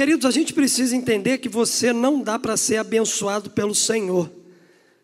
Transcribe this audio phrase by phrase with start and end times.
[0.00, 4.32] Queridos, a gente precisa entender que você não dá para ser abençoado pelo Senhor.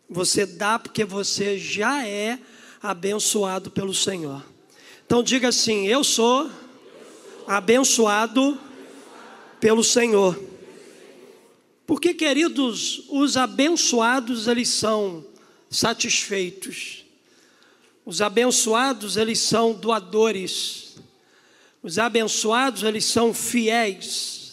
[0.08, 2.38] Você dá porque você já é
[2.82, 4.42] abençoado pelo Senhor.
[5.04, 6.50] Então diga assim: Eu sou
[7.46, 8.58] abençoado
[9.60, 10.42] pelo Senhor.
[11.86, 15.26] Porque, queridos, os abençoados eles são
[15.68, 17.04] satisfeitos.
[18.02, 20.96] Os abençoados eles são doadores.
[21.82, 24.45] Os abençoados eles são fiéis.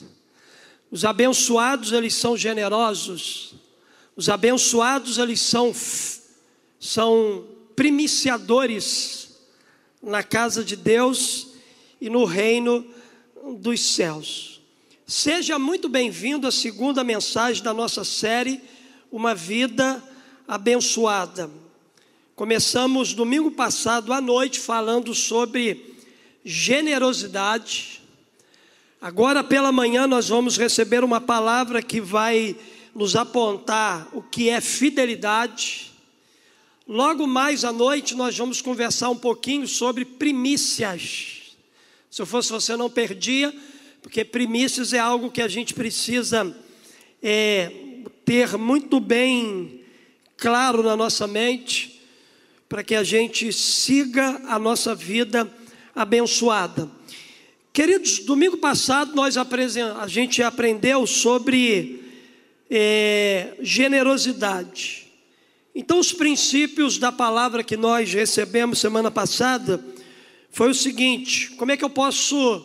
[0.94, 3.56] Os abençoados eles são generosos.
[4.16, 5.74] Os abençoados eles são
[6.80, 9.30] são primiciadores
[10.04, 11.48] na casa de Deus
[12.00, 12.86] e no reino
[13.58, 14.62] dos céus.
[15.08, 18.62] Seja muito bem-vindo à segunda mensagem da nossa série
[19.12, 20.00] Uma Vida
[20.48, 21.50] Abençoada.
[22.36, 25.96] Começamos domingo passado à noite falando sobre
[26.46, 28.03] generosidade.
[29.04, 32.56] Agora pela manhã nós vamos receber uma palavra que vai
[32.96, 35.92] nos apontar o que é fidelidade.
[36.88, 41.54] Logo mais à noite nós vamos conversar um pouquinho sobre primícias.
[42.10, 43.54] Se eu fosse você, não perdia,
[44.02, 46.56] porque primícias é algo que a gente precisa
[47.22, 47.74] é,
[48.24, 49.82] ter muito bem
[50.38, 52.02] claro na nossa mente,
[52.70, 55.54] para que a gente siga a nossa vida
[55.94, 56.90] abençoada.
[57.74, 62.04] Queridos, domingo passado nós a gente aprendeu sobre
[62.70, 65.08] é, generosidade.
[65.74, 69.84] Então, os princípios da palavra que nós recebemos semana passada
[70.52, 72.64] foi o seguinte: como é que eu posso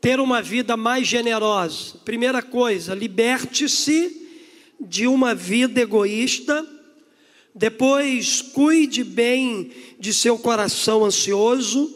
[0.00, 1.98] ter uma vida mais generosa?
[2.02, 4.26] Primeira coisa, liberte-se
[4.80, 6.66] de uma vida egoísta.
[7.54, 9.70] Depois, cuide bem
[10.00, 11.94] de seu coração ansioso.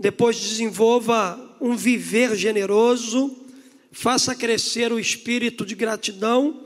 [0.00, 3.36] Depois, desenvolva um viver generoso.
[3.90, 6.64] Faça crescer o espírito de gratidão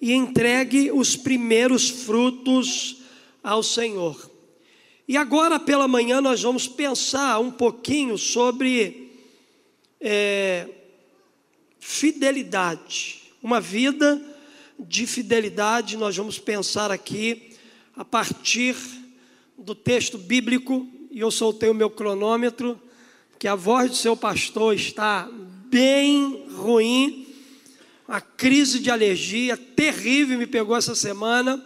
[0.00, 2.98] e entregue os primeiros frutos
[3.42, 4.30] ao Senhor.
[5.08, 9.12] E agora pela manhã nós vamos pensar um pouquinho sobre
[10.00, 10.68] é,
[11.78, 14.20] fidelidade, uma vida
[14.78, 15.96] de fidelidade.
[15.96, 17.50] Nós vamos pensar aqui
[17.94, 18.76] a partir
[19.56, 22.78] do texto bíblico, e eu soltei o meu cronômetro,
[23.38, 25.28] que a voz do seu pastor está
[25.68, 27.26] bem ruim
[28.08, 31.62] uma crise de alergia terrível me pegou essa semana,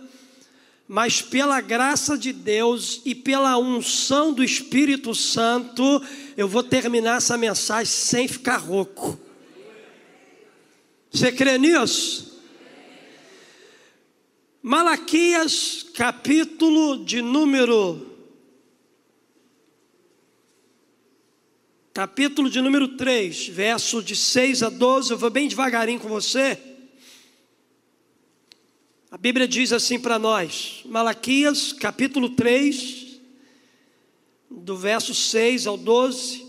[0.88, 6.02] mas pela graça de Deus e pela unção do Espírito Santo,
[6.36, 9.20] eu vou terminar essa mensagem sem ficar rouco.
[11.12, 12.40] Você crê nisso?
[14.62, 18.09] Malaquias, capítulo de número
[22.00, 26.58] capítulo de número 3, verso de 6 a 12, eu vou bem devagarinho com você.
[29.10, 33.20] A Bíblia diz assim para nós, Malaquias, capítulo 3,
[34.50, 36.46] do verso 6 ao 12.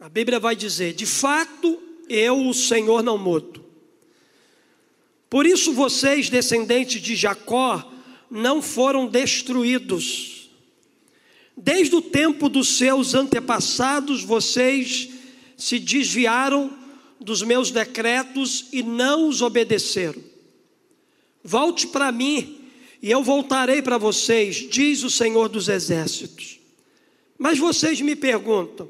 [0.00, 3.64] A Bíblia vai dizer: De fato, eu, o Senhor, não mudo.
[5.30, 7.88] Por isso vocês, descendentes de Jacó,
[8.28, 10.33] não foram destruídos
[11.56, 15.08] Desde o tempo dos seus antepassados, vocês
[15.56, 16.70] se desviaram
[17.20, 20.22] dos meus decretos e não os obedeceram.
[21.42, 22.58] Volte para mim
[23.00, 26.58] e eu voltarei para vocês, diz o Senhor dos Exércitos.
[27.38, 28.88] Mas vocês me perguntam: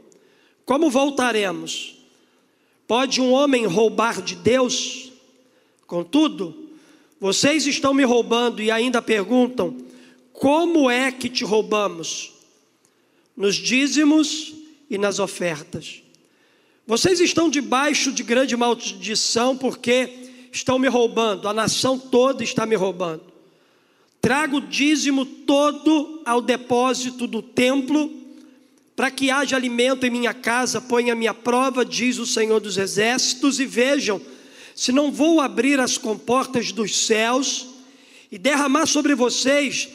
[0.65, 1.99] como voltaremos?
[2.87, 5.13] Pode um homem roubar de Deus?
[5.87, 6.69] Contudo,
[7.21, 9.77] vocês estão me roubando e ainda perguntam:
[10.33, 12.34] como é que te roubamos?
[13.37, 14.55] Nos dízimos
[14.89, 16.03] e nas ofertas.
[16.87, 22.77] Vocês estão debaixo de grande maldição porque estão me roubando, a nação toda está me
[22.77, 23.23] roubando.
[24.21, 28.11] Trago o dízimo todo ao depósito do templo,
[28.97, 33.59] para que haja alimento em minha casa, ponha minha prova, diz o Senhor dos Exércitos,
[33.59, 34.21] e vejam
[34.75, 37.67] se não vou abrir as comportas dos céus
[38.31, 39.89] e derramar sobre vocês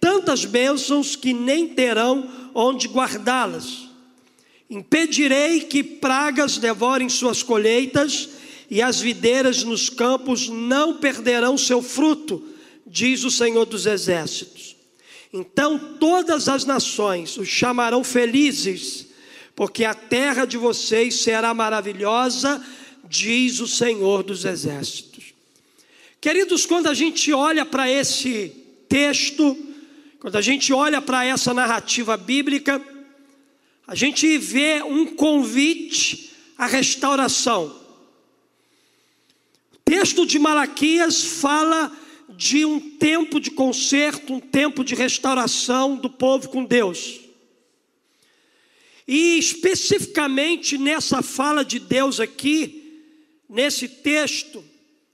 [0.00, 3.88] tantas bênçãos que nem terão onde guardá-las.
[4.68, 8.28] Impedirei que pragas devorem suas colheitas,
[8.70, 12.42] e as videiras nos campos não perderão seu fruto,
[12.86, 14.76] diz o Senhor dos Exércitos.
[15.32, 19.06] Então todas as nações os chamarão felizes,
[19.56, 22.64] porque a terra de vocês será maravilhosa,
[23.08, 25.34] diz o Senhor dos Exércitos.
[26.20, 28.52] Queridos, quando a gente olha para esse
[28.88, 29.56] texto,
[30.20, 32.80] quando a gente olha para essa narrativa bíblica,
[33.86, 37.74] a gente vê um convite à restauração.
[39.82, 41.90] texto de Malaquias fala
[42.28, 47.20] de um tempo de conserto, um tempo de restauração do povo com Deus.
[49.08, 53.08] E especificamente nessa fala de Deus aqui,
[53.48, 54.62] nesse texto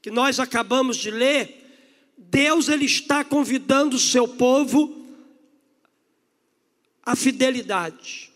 [0.02, 1.64] que nós acabamos de ler,
[2.18, 4.95] Deus ele está convidando o seu povo
[7.06, 8.32] à fidelidade.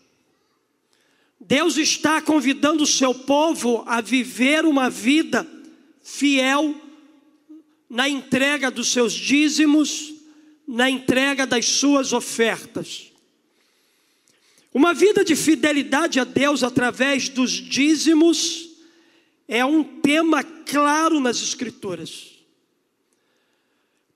[1.37, 5.45] Deus está convidando o seu povo a viver uma vida
[6.01, 6.73] fiel
[7.89, 10.13] na entrega dos seus dízimos,
[10.65, 13.11] na entrega das suas ofertas.
[14.73, 18.69] Uma vida de fidelidade a Deus através dos dízimos
[19.45, 22.29] é um tema claro nas Escrituras.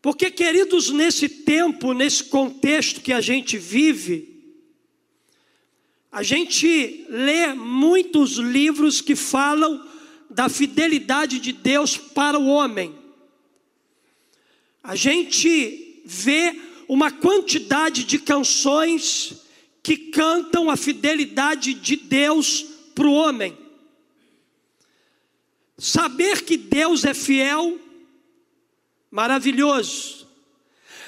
[0.02, 4.35] Porque, queridos, nesse tempo, nesse contexto que a gente vive,
[6.16, 9.86] a gente lê muitos livros que falam
[10.30, 13.06] da fidelidade de Deus para o homem
[14.88, 19.34] a gente vê uma quantidade de canções
[19.82, 22.64] que cantam a fidelidade de Deus
[22.94, 23.58] para o homem.
[25.76, 27.80] Saber que Deus é fiel,
[29.10, 30.28] maravilhoso.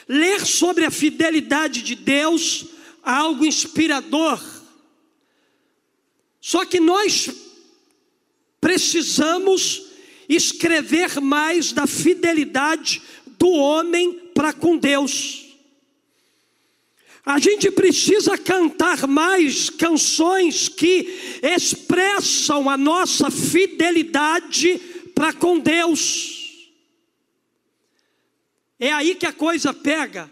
[0.07, 2.65] Ler sobre a fidelidade de Deus,
[3.03, 4.41] algo inspirador.
[6.47, 7.29] Só que nós
[8.61, 9.83] precisamos
[10.29, 13.01] escrever mais da fidelidade
[13.37, 15.45] do homem para com Deus.
[17.25, 24.79] A gente precisa cantar mais canções que expressam a nossa fidelidade
[25.13, 26.69] para com Deus.
[28.79, 30.31] É aí que a coisa pega.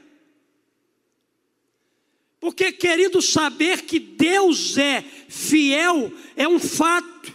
[2.45, 7.33] Porque, querido, saber que Deus é fiel é um fato,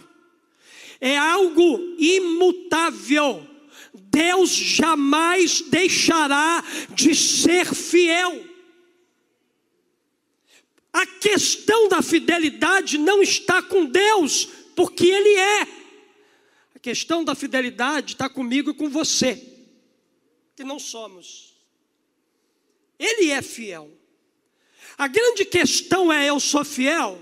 [1.01, 3.45] é algo imutável.
[3.93, 6.63] Deus jamais deixará
[6.95, 8.41] de ser fiel.
[10.93, 14.45] A questão da fidelidade não está com Deus,
[14.77, 15.61] porque Ele é.
[16.73, 19.35] A questão da fidelidade está comigo e com você,
[20.55, 21.53] que não somos.
[22.97, 23.99] Ele é fiel.
[25.01, 27.19] A grande questão é: eu sou fiel?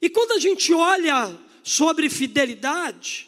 [0.00, 3.26] E quando a gente olha sobre fidelidade.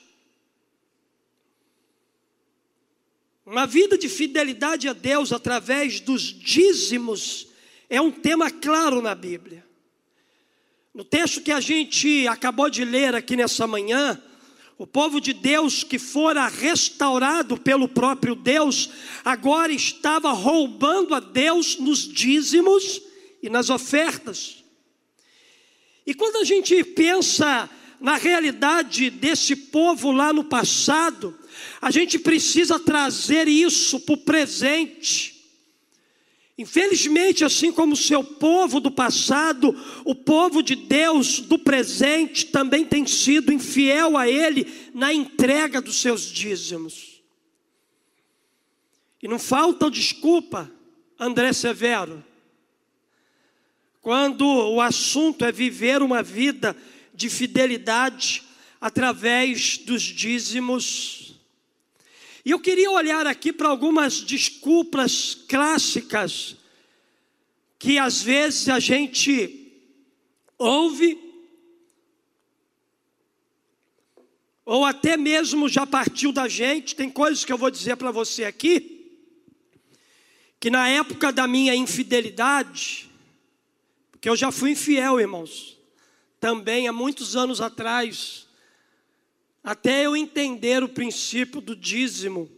[3.44, 7.48] Uma vida de fidelidade a Deus através dos dízimos
[7.90, 9.66] é um tema claro na Bíblia.
[10.94, 14.22] No texto que a gente acabou de ler aqui nessa manhã,
[14.78, 18.88] o povo de Deus que fora restaurado pelo próprio Deus,
[19.25, 23.02] agora estava roubando a Deus nos dízimos
[23.42, 24.62] e nas ofertas.
[26.06, 27.69] E quando a gente pensa
[28.00, 31.36] na realidade desse povo lá no passado,
[31.80, 35.38] a gente precisa trazer isso para o presente.
[36.58, 39.72] Infelizmente, assim como o seu povo do passado,
[40.05, 46.00] o povo de Deus do presente também tem sido infiel a Ele na entrega dos
[46.00, 47.22] seus dízimos.
[49.22, 50.69] E não falta desculpa,
[51.16, 52.25] André Severo,
[54.00, 56.76] quando o assunto é viver uma vida
[57.14, 58.42] de fidelidade
[58.80, 61.35] através dos dízimos.
[62.44, 66.57] E eu queria olhar aqui para algumas desculpas clássicas
[67.78, 69.73] que às vezes a gente
[70.58, 71.18] ouve,
[74.64, 76.94] ou até mesmo já partiu da gente.
[76.94, 79.20] Tem coisas que eu vou dizer para você aqui,
[80.61, 83.08] que na época da minha infidelidade,
[84.11, 85.78] porque eu já fui infiel, irmãos
[86.40, 88.47] também há muitos anos atrás,
[89.62, 92.50] até eu entender o princípio do dízimo,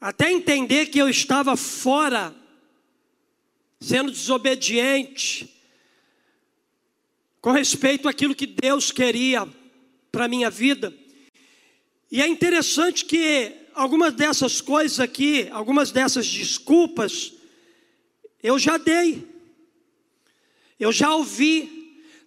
[0.00, 2.34] até entender que eu estava fora,
[3.80, 5.48] sendo desobediente,
[7.40, 9.48] com respeito àquilo que Deus queria
[10.12, 10.94] para a minha vida.
[12.12, 17.32] E é interessante que algumas dessas coisas aqui, algumas dessas desculpas,
[18.42, 19.26] eu já dei,
[20.78, 21.80] eu já ouvi,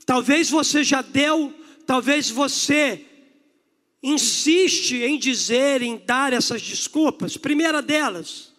[0.05, 1.53] Talvez você já deu,
[1.85, 3.05] talvez você
[4.01, 7.37] insiste em dizer, em dar essas desculpas.
[7.37, 8.52] Primeira delas,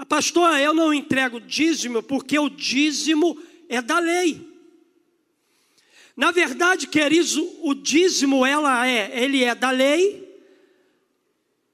[0.00, 3.38] a pastora, eu não entrego dízimo porque o dízimo
[3.68, 4.48] é da lei.
[6.16, 10.26] Na verdade, queridos, o dízimo ela é, ele é da lei,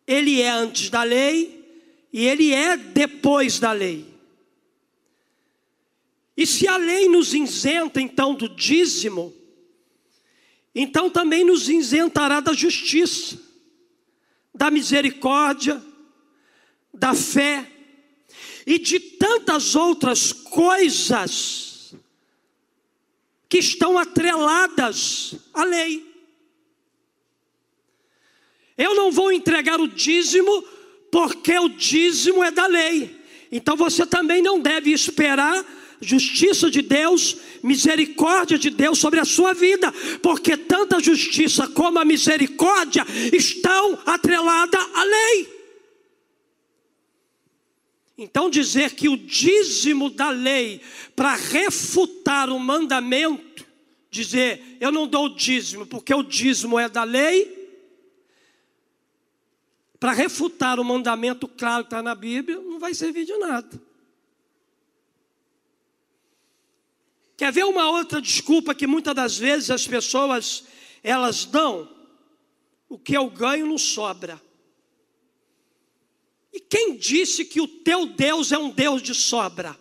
[0.04, 1.64] ele é antes da lei
[2.12, 4.04] e ele é depois da lei.
[6.36, 9.32] E se a lei nos isenta então do dízimo,
[10.74, 13.40] então também nos isentará da justiça,
[14.52, 15.80] da misericórdia,
[16.92, 17.74] da fé
[18.66, 21.94] e de tantas outras coisas
[23.48, 26.04] que estão atreladas à lei.
[28.76, 30.62] Eu não vou entregar o dízimo
[31.10, 33.16] porque o dízimo é da lei.
[33.50, 35.64] Então você também não deve esperar
[36.00, 41.98] justiça de Deus, misericórdia de Deus sobre a sua vida, porque tanto a justiça como
[41.98, 45.55] a misericórdia estão atreladas à lei.
[48.18, 50.80] Então, dizer que o dízimo da lei,
[51.14, 53.66] para refutar o mandamento,
[54.10, 57.54] dizer eu não dou o dízimo porque o dízimo é da lei,
[60.00, 63.80] para refutar o mandamento claro que está na Bíblia, não vai servir de nada.
[67.36, 70.64] Quer ver uma outra desculpa que muitas das vezes as pessoas
[71.02, 71.88] elas dão?
[72.88, 74.40] O que eu ganho não sobra.
[76.56, 79.78] E quem disse que o teu Deus é um Deus de sobra?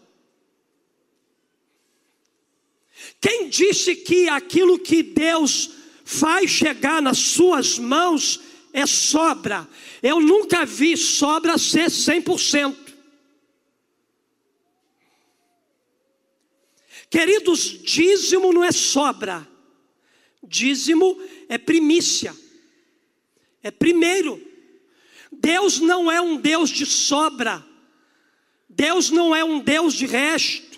[3.22, 5.70] Quem disse que aquilo que Deus
[6.04, 8.42] faz chegar nas suas mãos
[8.74, 9.66] é sobra?
[10.04, 12.76] Eu nunca vi sobra ser 100%.
[17.10, 19.48] Queridos, dízimo não é sobra,
[20.44, 21.18] dízimo
[21.48, 22.36] é primícia,
[23.64, 24.45] é primeiro.
[25.40, 27.66] Deus não é um Deus de sobra,
[28.70, 30.76] Deus não é um Deus de resto.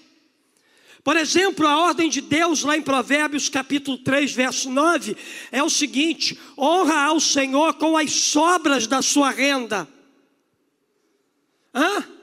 [1.03, 5.15] Por exemplo, a ordem de Deus lá em Provérbios capítulo 3, verso 9,
[5.51, 9.87] é o seguinte: honra ao Senhor com as sobras da sua renda.
[11.73, 12.17] Hã?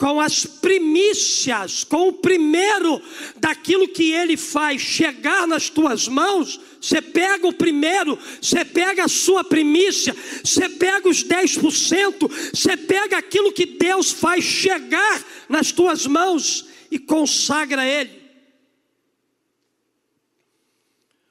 [0.00, 3.02] com as primícias, com o primeiro
[3.36, 9.08] daquilo que ele faz chegar nas tuas mãos, você pega o primeiro, você pega a
[9.08, 16.06] sua primícia, você pega os 10%, você pega aquilo que Deus faz chegar nas tuas
[16.06, 18.18] mãos e consagra ele.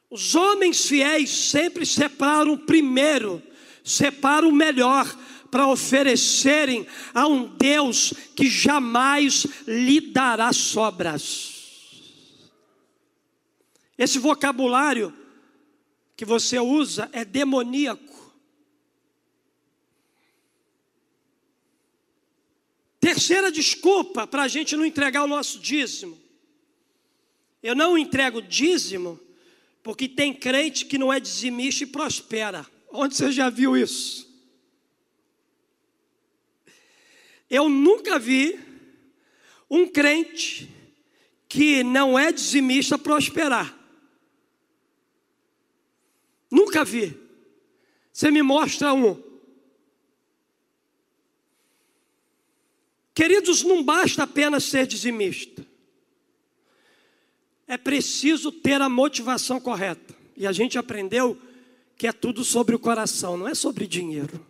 [0.10, 3.42] Os homens fiéis sempre separam o primeiro,
[3.84, 5.12] separam o melhor
[5.50, 11.58] para oferecerem a um Deus que jamais lhe dará sobras.
[13.98, 15.14] Esse vocabulário
[16.20, 18.36] que você usa é demoníaco.
[23.00, 26.20] Terceira desculpa para a gente não entregar o nosso dízimo.
[27.64, 29.18] Eu não entrego dízimo
[29.82, 32.70] porque tem crente que não é dizimista e prospera.
[32.92, 34.30] Onde você já viu isso?
[37.50, 38.60] Eu nunca vi
[39.70, 40.70] um crente
[41.48, 43.79] que não é dizimista prosperar.
[46.50, 47.18] Nunca vi.
[48.12, 49.22] Você me mostra um.
[53.14, 55.66] Queridos, não basta apenas ser dizimista.
[57.68, 60.16] É preciso ter a motivação correta.
[60.36, 61.40] E a gente aprendeu
[61.98, 64.46] que é tudo sobre o coração, não é sobre dinheiro.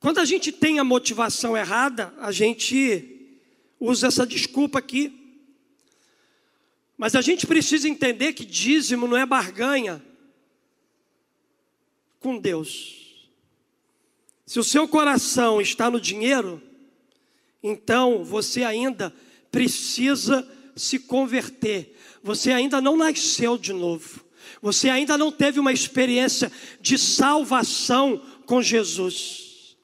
[0.00, 3.38] Quando a gente tem a motivação errada, a gente
[3.78, 5.19] usa essa desculpa aqui.
[7.00, 10.04] Mas a gente precisa entender que dízimo não é barganha
[12.18, 13.30] com Deus.
[14.44, 16.62] Se o seu coração está no dinheiro,
[17.62, 19.14] então você ainda
[19.50, 21.96] precisa se converter.
[22.22, 24.22] Você ainda não nasceu de novo.
[24.60, 26.52] Você ainda não teve uma experiência
[26.82, 29.74] de salvação com Jesus.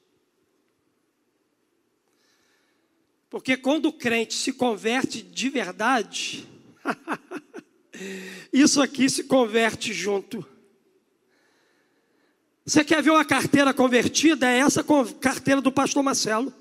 [3.31, 6.47] Porque quando o crente se converte de verdade,
[8.53, 10.47] isso aqui se converte junto.
[12.65, 14.51] Você quer ver uma carteira convertida?
[14.51, 14.85] É essa
[15.21, 16.53] carteira do pastor Marcelo.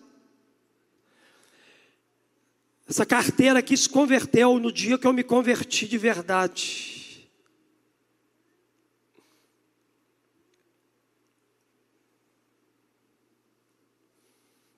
[2.87, 6.95] Essa carteira aqui se converteu no dia que eu me converti de verdade.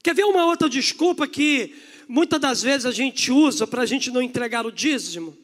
[0.01, 1.75] Quer ver uma outra desculpa que
[2.07, 5.37] muitas das vezes a gente usa para a gente não entregar o dízimo.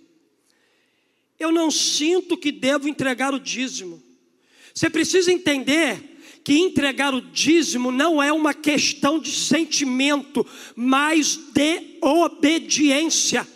[1.40, 4.02] Eu não sinto que devo entregar o dízimo.
[4.74, 11.98] Você precisa entender que entregar o dízimo não é uma questão de sentimento, mas de
[12.02, 13.48] obediência.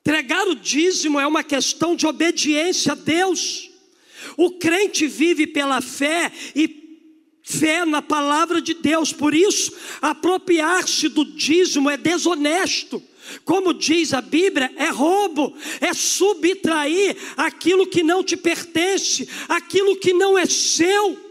[0.00, 3.70] Entregar o dízimo é uma questão de obediência a Deus.
[4.36, 6.68] O crente vive pela fé e
[7.44, 9.12] fé na palavra de Deus.
[9.12, 13.00] Por isso, apropriar-se do dízimo é desonesto.
[13.44, 20.12] Como diz a Bíblia, é roubo, é subtrair aquilo que não te pertence, aquilo que
[20.12, 21.22] não é seu.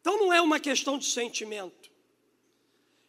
[0.00, 1.91] Então não é uma questão de sentimento,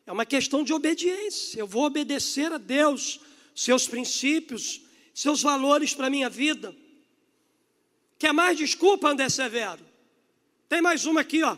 [0.05, 1.59] é uma questão de obediência.
[1.59, 3.19] Eu vou obedecer a Deus,
[3.55, 4.81] seus princípios,
[5.13, 6.75] seus valores para a minha vida.
[8.17, 9.83] Quer mais desculpa, André Severo?
[10.67, 11.57] Tem mais uma aqui, ó.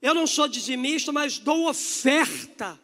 [0.00, 2.78] Eu não sou dizimista, mas dou oferta.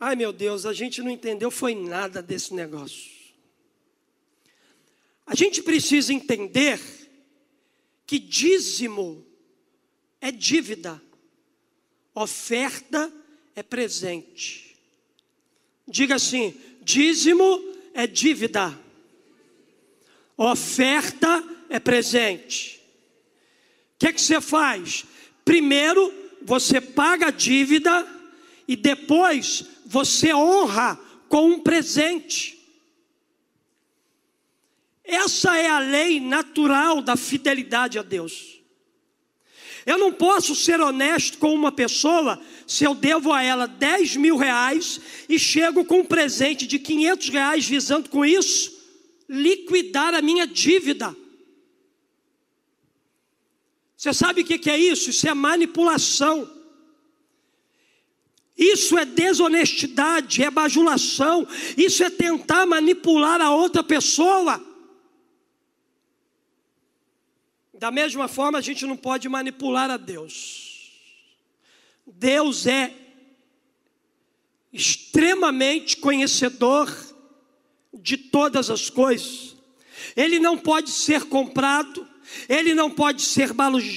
[0.00, 3.10] Ai meu Deus, a gente não entendeu foi nada desse negócio.
[5.26, 6.80] A gente precisa entender
[8.06, 9.26] que dízimo
[10.20, 11.02] é dívida,
[12.22, 13.12] oferta
[13.54, 14.76] é presente.
[15.86, 17.62] Diga assim: dízimo
[17.94, 18.78] é dívida,
[20.36, 22.80] oferta é presente.
[23.94, 25.04] O que, que você faz?
[25.44, 28.06] Primeiro você paga a dívida
[28.66, 30.96] e depois você honra
[31.28, 32.58] com um presente.
[35.04, 38.57] Essa é a lei natural da fidelidade a Deus.
[39.88, 44.36] Eu não posso ser honesto com uma pessoa se eu devo a ela 10 mil
[44.36, 48.70] reais e chego com um presente de 500 reais visando com isso
[49.26, 51.16] liquidar a minha dívida.
[53.96, 55.08] Você sabe o que é isso?
[55.08, 56.46] Isso é manipulação.
[58.54, 64.67] Isso é desonestidade, é bajulação, isso é tentar manipular a outra pessoa.
[67.78, 70.90] Da mesma forma, a gente não pode manipular a Deus.
[72.04, 72.92] Deus é
[74.72, 76.92] extremamente conhecedor
[77.94, 79.56] de todas as coisas.
[80.16, 82.06] Ele não pode ser comprado,
[82.48, 83.52] ele não pode ser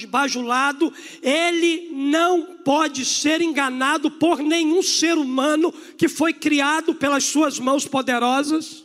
[0.08, 7.58] bajulado, ele não pode ser enganado por nenhum ser humano que foi criado pelas suas
[7.58, 8.81] mãos poderosas.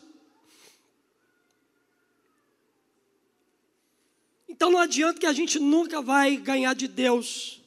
[4.57, 7.61] Então não adianta que a gente nunca vai ganhar de Deus,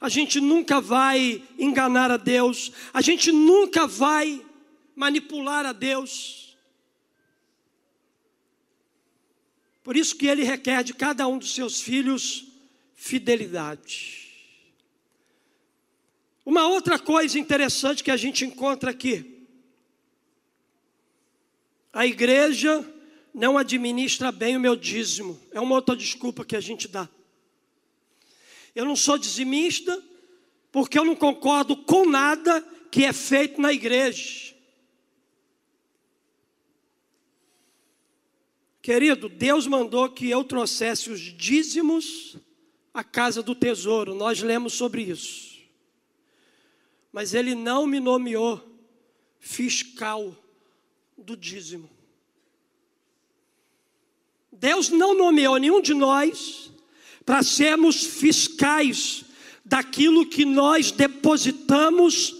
[0.00, 4.42] a gente nunca vai enganar a Deus, a gente nunca vai
[4.96, 6.56] manipular a Deus.
[9.82, 12.46] Por isso que ele requer de cada um dos seus filhos
[12.94, 14.32] fidelidade.
[16.42, 19.46] Uma outra coisa interessante que a gente encontra aqui.
[21.92, 22.82] A igreja
[23.34, 25.40] não administra bem o meu dízimo.
[25.52, 27.08] É uma outra desculpa que a gente dá.
[28.74, 30.02] Eu não sou dizimista
[30.72, 34.54] porque eu não concordo com nada que é feito na igreja.
[38.82, 42.36] Querido, Deus mandou que eu trouxesse os dízimos
[42.94, 45.60] à casa do tesouro, nós lemos sobre isso.
[47.12, 48.60] Mas Ele não me nomeou
[49.38, 50.34] fiscal
[51.16, 51.99] do dízimo.
[54.60, 56.70] Deus não nomeou nenhum de nós
[57.24, 59.24] para sermos fiscais
[59.64, 62.36] daquilo que nós depositamos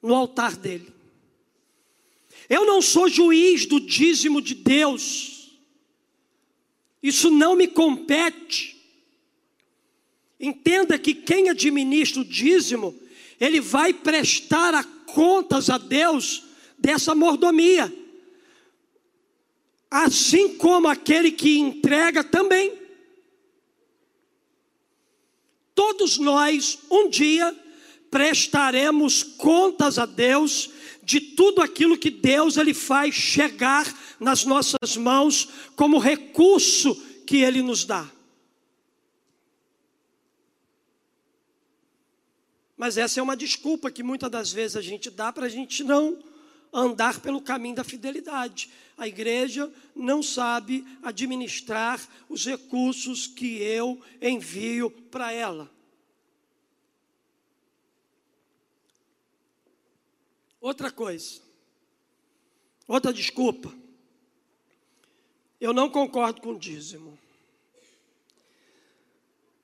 [0.00, 0.90] no altar dele.
[2.48, 5.50] Eu não sou juiz do dízimo de Deus.
[7.02, 8.80] Isso não me compete.
[10.40, 12.98] Entenda que quem administra o dízimo,
[13.38, 16.44] ele vai prestar a contas a Deus
[16.78, 18.01] dessa mordomia.
[19.92, 22.80] Assim como aquele que entrega também.
[25.74, 27.54] Todos nós, um dia,
[28.10, 30.70] prestaremos contas a Deus
[31.02, 33.86] de tudo aquilo que Deus ele faz chegar
[34.18, 36.94] nas nossas mãos como recurso
[37.26, 38.10] que ele nos dá.
[42.78, 45.84] Mas essa é uma desculpa que muitas das vezes a gente dá para a gente
[45.84, 46.31] não
[46.72, 48.70] andar pelo caminho da fidelidade.
[48.96, 55.70] A igreja não sabe administrar os recursos que eu envio para ela.
[60.60, 61.40] Outra coisa,
[62.86, 63.74] outra desculpa.
[65.60, 67.18] Eu não concordo com o dízimo.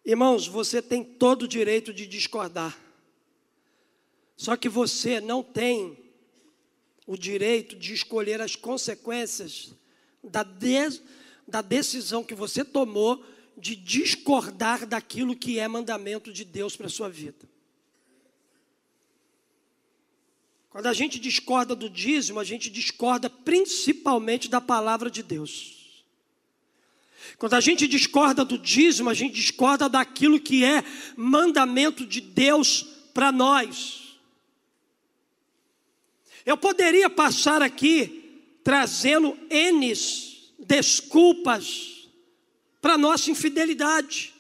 [0.05, 2.77] Irmãos, você tem todo o direito de discordar.
[4.37, 6.08] Só que você não tem
[7.09, 9.75] o direito de escolher as consequências
[10.23, 11.01] da, de,
[11.49, 13.25] da decisão que você tomou
[13.57, 17.49] de discordar daquilo que é mandamento de Deus para a sua vida.
[20.69, 26.05] Quando a gente discorda do dízimo, a gente discorda principalmente da palavra de Deus.
[27.39, 30.85] Quando a gente discorda do dízimo, a gente discorda daquilo que é
[31.17, 32.83] mandamento de Deus
[33.15, 34.08] para nós.
[36.49, 39.93] Eu poderia passar aqui trazendo N
[40.59, 42.09] desculpas
[42.81, 44.33] para nossa infidelidade.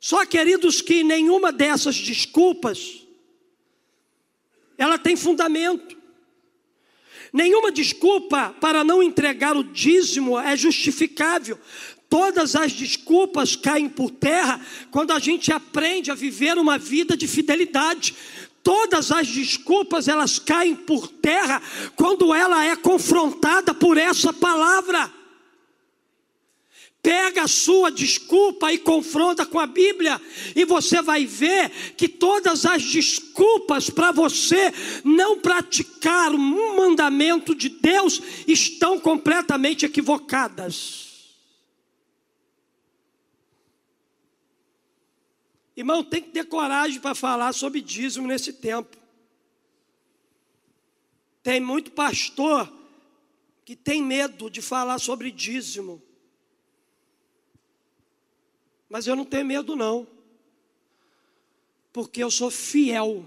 [0.00, 3.06] Só, queridos, que nenhuma dessas desculpas
[4.76, 5.96] ela tem fundamento.
[7.32, 11.56] Nenhuma desculpa para não entregar o dízimo é justificável.
[12.08, 14.60] Todas as desculpas caem por terra
[14.90, 18.16] quando a gente aprende a viver uma vida de fidelidade.
[18.68, 21.62] Todas as desculpas elas caem por terra
[21.96, 25.10] quando ela é confrontada por essa palavra.
[27.02, 30.20] Pega a sua desculpa e confronta com a Bíblia,
[30.54, 34.70] e você vai ver que todas as desculpas para você
[35.02, 41.07] não praticar um mandamento de Deus estão completamente equivocadas.
[45.78, 48.96] Irmão, tem que ter coragem para falar sobre dízimo nesse tempo.
[51.40, 52.68] Tem muito pastor
[53.64, 56.02] que tem medo de falar sobre dízimo.
[58.88, 60.04] Mas eu não tenho medo, não,
[61.92, 63.24] porque eu sou fiel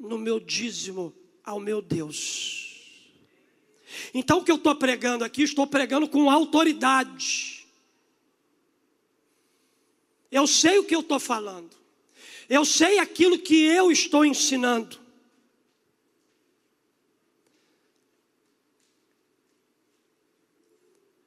[0.00, 1.12] no meu dízimo
[1.44, 3.12] ao meu Deus.
[4.14, 7.57] Então, o que eu estou pregando aqui, estou pregando com autoridade.
[10.30, 11.74] Eu sei o que eu estou falando,
[12.48, 14.98] eu sei aquilo que eu estou ensinando.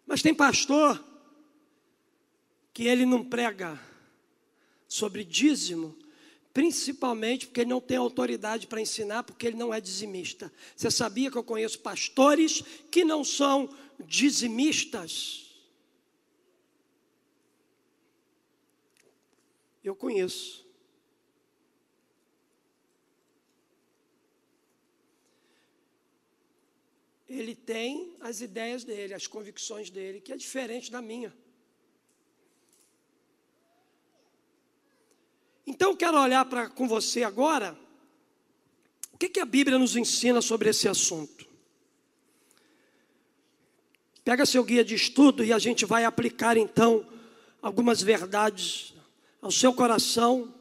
[0.05, 1.01] Mas tem pastor
[2.73, 3.79] que ele não prega
[4.87, 5.97] sobre dízimo,
[6.53, 10.51] principalmente porque ele não tem autoridade para ensinar, porque ele não é dizimista.
[10.75, 12.61] Você sabia que eu conheço pastores
[12.91, 13.69] que não são
[14.05, 15.50] dizimistas?
[19.83, 20.69] Eu conheço.
[27.27, 31.33] Ele tem as ideias dele, as convicções dele, que é diferente da minha.
[35.65, 37.77] Então, quero olhar para com você agora
[39.13, 41.47] o que, que a Bíblia nos ensina sobre esse assunto.
[44.23, 47.07] Pega seu guia de estudo e a gente vai aplicar então
[47.61, 48.90] algumas verdades
[49.41, 50.53] ao seu coração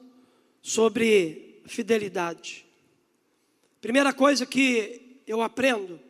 [0.63, 2.67] sobre fidelidade.
[3.81, 6.01] Primeira coisa que eu aprendo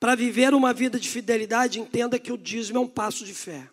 [0.00, 3.68] para viver uma vida de fidelidade, entenda que o dízimo é um passo de fé.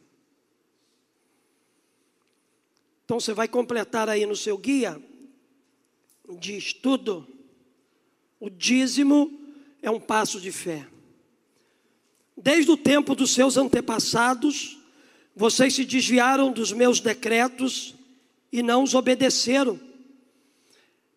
[3.06, 5.02] Então você vai completar aí no seu guia
[6.38, 7.26] de estudo.
[8.38, 9.40] O dízimo
[9.82, 10.86] é um passo de fé.
[12.36, 14.77] Desde o tempo dos seus antepassados,
[15.38, 17.94] vocês se desviaram dos meus decretos
[18.52, 19.80] e não os obedeceram.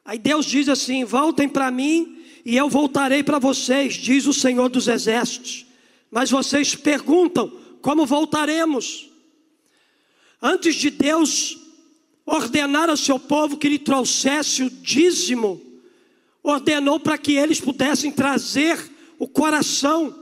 [0.05, 4.69] Aí Deus diz assim: Voltem para mim e eu voltarei para vocês, diz o Senhor
[4.69, 5.65] dos Exércitos.
[6.11, 9.09] Mas vocês perguntam: Como voltaremos?
[10.43, 11.59] Antes de Deus
[12.27, 15.61] ordenar ao seu povo que lhe trouxesse o dízimo,
[16.43, 18.79] ordenou para que eles pudessem trazer
[19.19, 20.15] o coração.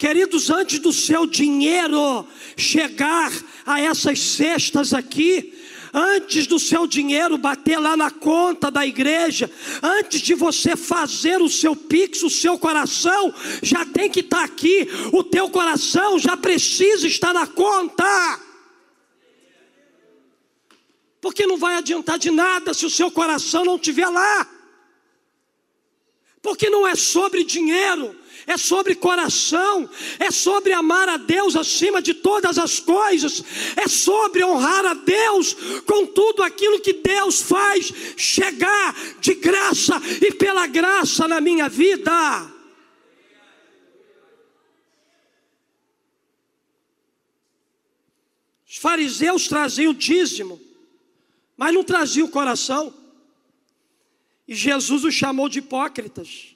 [0.00, 3.30] Queridos, antes do seu dinheiro chegar
[3.66, 5.52] a essas cestas aqui,
[5.92, 9.50] antes do seu dinheiro bater lá na conta da igreja,
[9.82, 14.88] antes de você fazer o seu pix, o seu coração já tem que estar aqui,
[15.12, 18.40] o teu coração já precisa estar na conta.
[21.20, 24.48] Porque não vai adiantar de nada se o seu coração não estiver lá.
[26.40, 32.14] Porque não é sobre dinheiro, é sobre coração, é sobre amar a Deus acima de
[32.14, 33.42] todas as coisas,
[33.76, 35.54] é sobre honrar a Deus
[35.86, 42.50] com tudo aquilo que Deus faz chegar de graça e pela graça na minha vida.
[48.68, 50.70] Os fariseus traziam o dízimo
[51.60, 52.94] mas não trazia o coração.
[54.48, 56.49] E Jesus os chamou de hipócritas.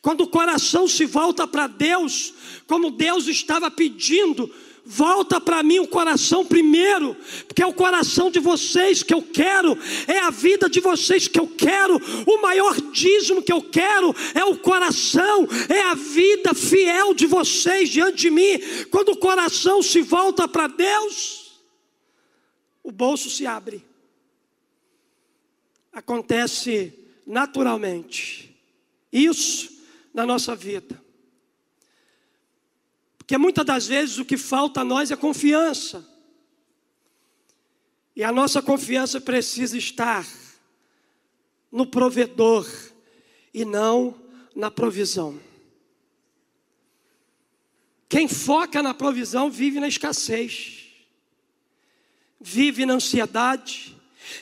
[0.00, 2.32] Quando o coração se volta para Deus,
[2.66, 4.50] como Deus estava pedindo,
[4.84, 9.78] volta para mim o coração primeiro, porque é o coração de vocês que eu quero,
[10.06, 14.44] é a vida de vocês que eu quero, o maior dízimo que eu quero é
[14.44, 18.58] o coração, é a vida fiel de vocês diante de mim.
[18.90, 21.62] Quando o coração se volta para Deus,
[22.82, 23.84] o bolso se abre.
[25.92, 26.92] acontece
[27.26, 28.50] naturalmente.
[29.12, 29.70] Isso
[30.12, 31.02] na nossa vida.
[33.16, 36.06] Porque muitas das vezes o que falta a nós é confiança.
[38.14, 40.26] E a nossa confiança precisa estar
[41.70, 42.68] no provedor
[43.54, 44.14] e não
[44.54, 45.40] na provisão.
[48.08, 50.88] Quem foca na provisão vive na escassez,
[52.38, 53.96] vive na ansiedade,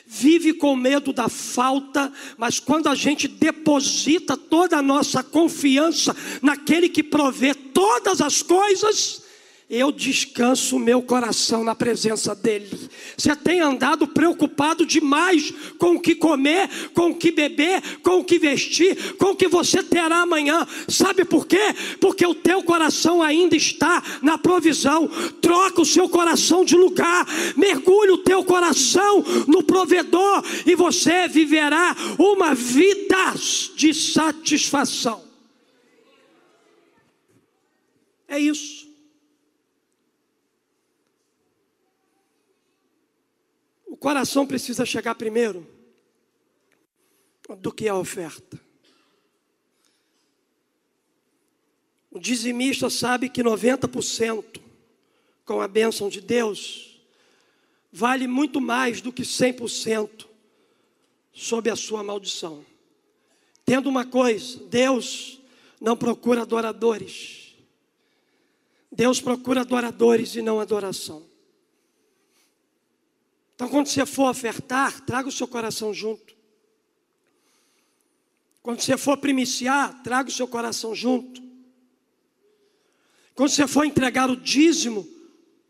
[0.05, 6.89] vive com medo da falta, mas quando a gente deposita toda a nossa confiança naquele
[6.89, 9.23] que provê todas as coisas,
[9.71, 12.69] eu descanso o meu coração na presença dEle.
[13.15, 18.23] Você tem andado preocupado demais com o que comer, com o que beber, com o
[18.25, 20.67] que vestir, com o que você terá amanhã.
[20.89, 21.73] Sabe por quê?
[22.01, 25.07] Porque o teu coração ainda está na provisão.
[25.39, 31.95] Troca o seu coração de lugar, mergulhe o teu coração no provedor e você viverá
[32.19, 33.33] uma vida
[33.77, 35.23] de satisfação.
[38.27, 38.90] É isso.
[44.01, 45.65] Coração precisa chegar primeiro
[47.59, 48.59] do que a oferta.
[52.09, 54.59] O dizimista sabe que 90%
[55.45, 56.99] com a bênção de Deus
[57.93, 60.25] vale muito mais do que 100%
[61.31, 62.65] sob a sua maldição.
[63.63, 65.39] Tendo uma coisa, Deus
[65.79, 67.55] não procura adoradores.
[68.91, 71.30] Deus procura adoradores e não adoração.
[73.61, 76.33] Então, quando você for ofertar, traga o seu coração junto.
[78.63, 81.39] Quando você for primiciar, traga o seu coração junto.
[83.35, 85.07] Quando você for entregar o dízimo,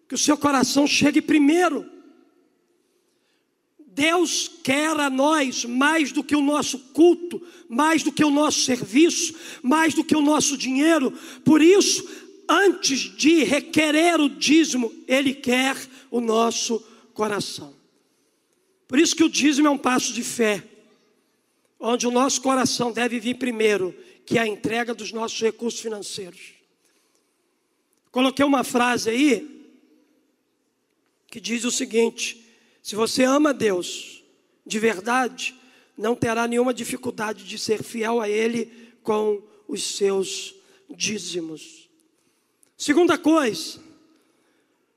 [0.08, 1.86] que o seu coração chegue primeiro.
[3.78, 8.62] Deus quer a nós mais do que o nosso culto, mais do que o nosso
[8.62, 11.12] serviço, mais do que o nosso dinheiro.
[11.44, 12.10] Por isso,
[12.48, 15.76] antes de requerer o dízimo, Ele quer
[16.10, 16.80] o nosso
[17.14, 17.81] coração.
[18.92, 20.62] Por isso que o dízimo é um passo de fé,
[21.80, 26.56] onde o nosso coração deve vir primeiro, que é a entrega dos nossos recursos financeiros.
[28.12, 29.66] Coloquei uma frase aí
[31.28, 32.46] que diz o seguinte:
[32.84, 34.26] se você ama Deus
[34.66, 35.56] de verdade,
[35.98, 40.54] não terá nenhuma dificuldade de ser fiel a Ele com os seus
[40.90, 41.90] dízimos.
[42.76, 43.82] Segunda coisa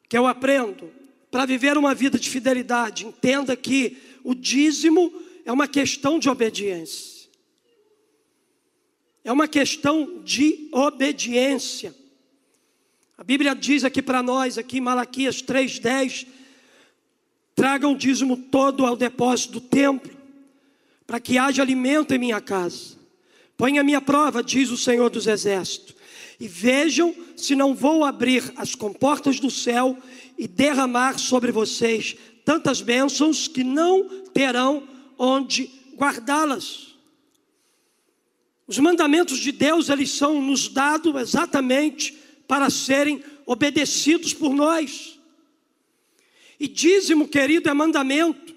[0.09, 1.04] que eu aprendo
[1.35, 5.13] para viver uma vida de fidelidade, entenda que o dízimo
[5.45, 7.29] é uma questão de obediência.
[9.25, 11.93] É uma questão de obediência.
[13.19, 16.29] A Bíblia diz aqui para nós, aqui em Malaquias 3,10:
[17.57, 20.17] tragam o dízimo todo ao depósito do templo,
[21.05, 22.95] para que haja alimento em minha casa.
[23.57, 25.97] Põe a minha prova, diz o Senhor dos Exércitos,
[26.39, 29.99] e vejam se não vou abrir as comportas do céu
[30.37, 34.87] e derramar sobre vocês tantas bênçãos que não terão
[35.19, 36.95] onde guardá-las.
[38.67, 42.17] Os mandamentos de Deus, eles são nos dados exatamente
[42.49, 45.19] para serem obedecidos por nós.
[46.59, 48.55] E dízimo, querido, é mandamento.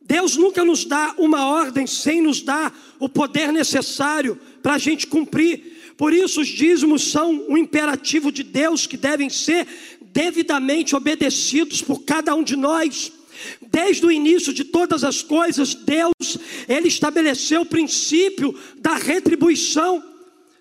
[0.00, 5.06] Deus nunca nos dá uma ordem sem nos dar o poder necessário para a gente
[5.06, 5.94] cumprir.
[5.96, 9.66] Por isso, os dízimos são um imperativo de Deus que devem ser
[10.14, 13.12] devidamente obedecidos por cada um de nós.
[13.60, 20.02] Desde o início de todas as coisas, Deus, Ele estabeleceu o princípio da retribuição.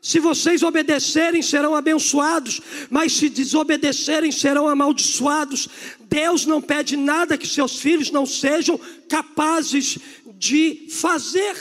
[0.01, 5.69] Se vocês obedecerem, serão abençoados, mas se desobedecerem, serão amaldiçoados.
[5.99, 9.99] Deus não pede nada que seus filhos não sejam capazes
[10.35, 11.55] de fazer.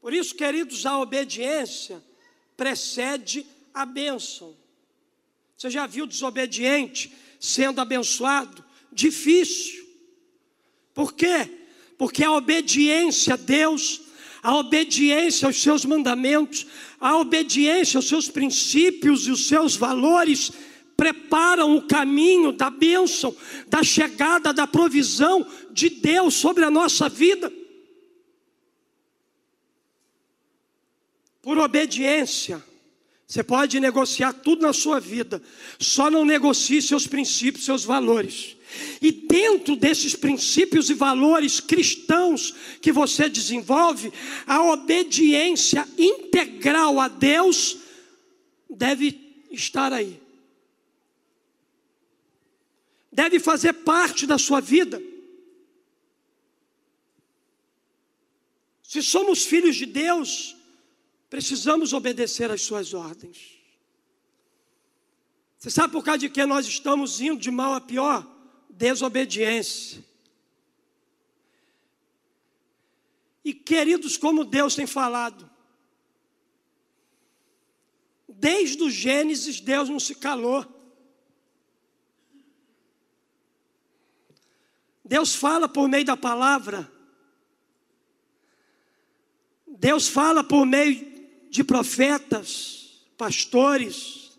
[0.00, 2.02] Por isso, queridos, a obediência
[2.56, 4.63] precede a bênção.
[5.56, 8.64] Você já viu desobediente sendo abençoado?
[8.92, 9.84] Difícil.
[10.92, 11.50] Por quê?
[11.98, 14.02] Porque a obediência a Deus,
[14.42, 16.66] a obediência aos seus mandamentos,
[17.00, 20.52] a obediência aos seus princípios e os seus valores
[20.96, 23.36] preparam o caminho da bênção,
[23.68, 27.52] da chegada da provisão de Deus sobre a nossa vida.
[31.42, 32.64] Por obediência,
[33.26, 35.42] você pode negociar tudo na sua vida,
[35.78, 38.56] só não negocie seus princípios, seus valores.
[39.00, 44.12] E dentro desses princípios e valores cristãos que você desenvolve,
[44.46, 47.78] a obediência integral a Deus
[48.68, 50.20] deve estar aí.
[53.10, 55.00] Deve fazer parte da sua vida.
[58.82, 60.53] Se somos filhos de Deus,
[61.28, 63.58] precisamos obedecer às suas ordens.
[65.58, 68.30] Você sabe por causa de que nós estamos indo de mal a pior?
[68.68, 70.04] Desobediência.
[73.44, 75.50] E queridos, como Deus tem falado,
[78.28, 80.66] desde o Gênesis Deus não se calou.
[85.04, 86.90] Deus fala por meio da palavra.
[89.66, 91.13] Deus fala por meio
[91.54, 94.32] de profetas, pastores,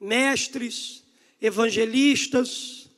[0.00, 1.02] mestres,
[1.42, 2.88] evangelistas.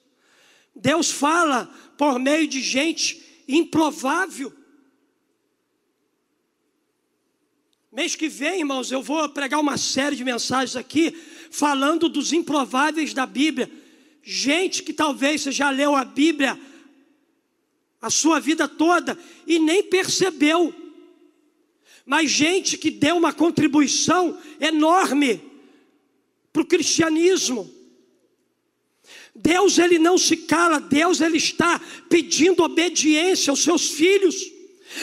[0.74, 1.64] Deus fala
[1.96, 4.52] por meio de gente improvável.
[7.90, 11.12] Mês que vem, irmãos, eu vou pregar uma série de mensagens aqui
[11.50, 13.72] falando dos improváveis da Bíblia.
[14.22, 16.60] Gente que talvez você já leu a Bíblia
[18.02, 20.85] a sua vida toda e nem percebeu.
[22.06, 25.42] Mas gente que deu uma contribuição enorme
[26.52, 27.68] para o cristianismo.
[29.34, 34.36] Deus ele não se cala, Deus ele está pedindo obediência aos seus filhos.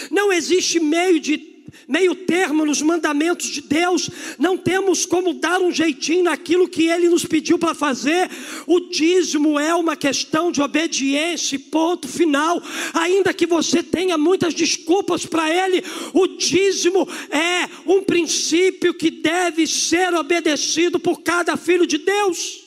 [0.09, 1.52] Não existe meio de
[1.88, 4.09] meio termo nos mandamentos de Deus,
[4.39, 8.29] não temos como dar um jeitinho naquilo que Ele nos pediu para fazer.
[8.65, 12.62] O dízimo é uma questão de obediência, ponto final.
[12.93, 15.83] Ainda que você tenha muitas desculpas para Ele,
[16.13, 22.63] o dízimo é um princípio que deve ser obedecido por cada filho de Deus.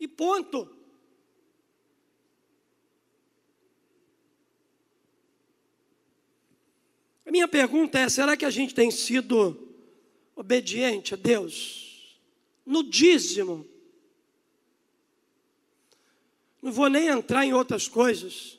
[0.00, 0.77] E ponto.
[7.28, 9.68] A minha pergunta é: será que a gente tem sido
[10.34, 12.18] obediente a Deus?
[12.64, 13.66] No dízimo.
[16.62, 18.58] Não vou nem entrar em outras coisas.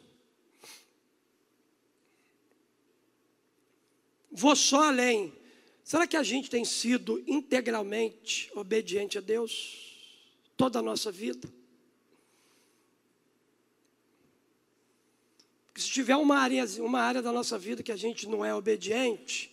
[4.31, 5.33] Vou só além.
[5.83, 9.97] Será que a gente tem sido integralmente obediente a Deus
[10.55, 11.51] toda a nossa vida?
[15.79, 19.51] Se tiver uma área, uma área da nossa vida que a gente não é obediente,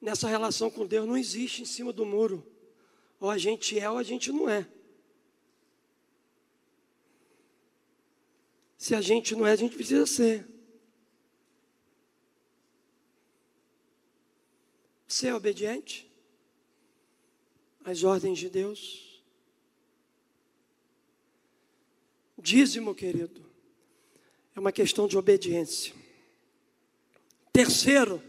[0.00, 2.46] nessa relação com Deus não existe em cima do muro.
[3.20, 4.68] Ou a gente é ou a gente não é.
[8.76, 10.46] Se a gente não é, a gente precisa ser.
[15.06, 16.08] Você é obediente
[17.84, 19.22] às ordens de Deus?
[22.38, 23.47] Dízimo, querido
[24.58, 25.94] é uma questão de obediência.
[27.52, 28.20] Terceiro,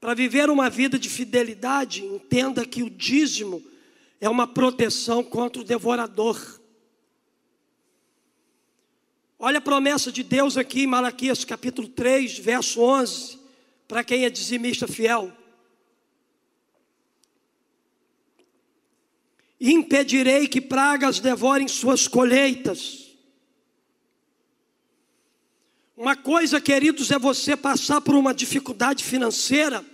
[0.00, 3.62] para viver uma vida de fidelidade, entenda que o dízimo
[4.18, 6.58] é uma proteção contra o devorador.
[9.38, 13.38] Olha a promessa de Deus aqui em Malaquias capítulo 3, verso 11,
[13.86, 15.30] para quem é dizimista fiel.
[19.60, 23.03] Impedirei que pragas devorem suas colheitas
[25.96, 29.84] uma coisa, queridos, é você passar por uma dificuldade financeira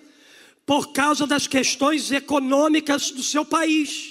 [0.65, 4.11] por causa das questões econômicas do seu país.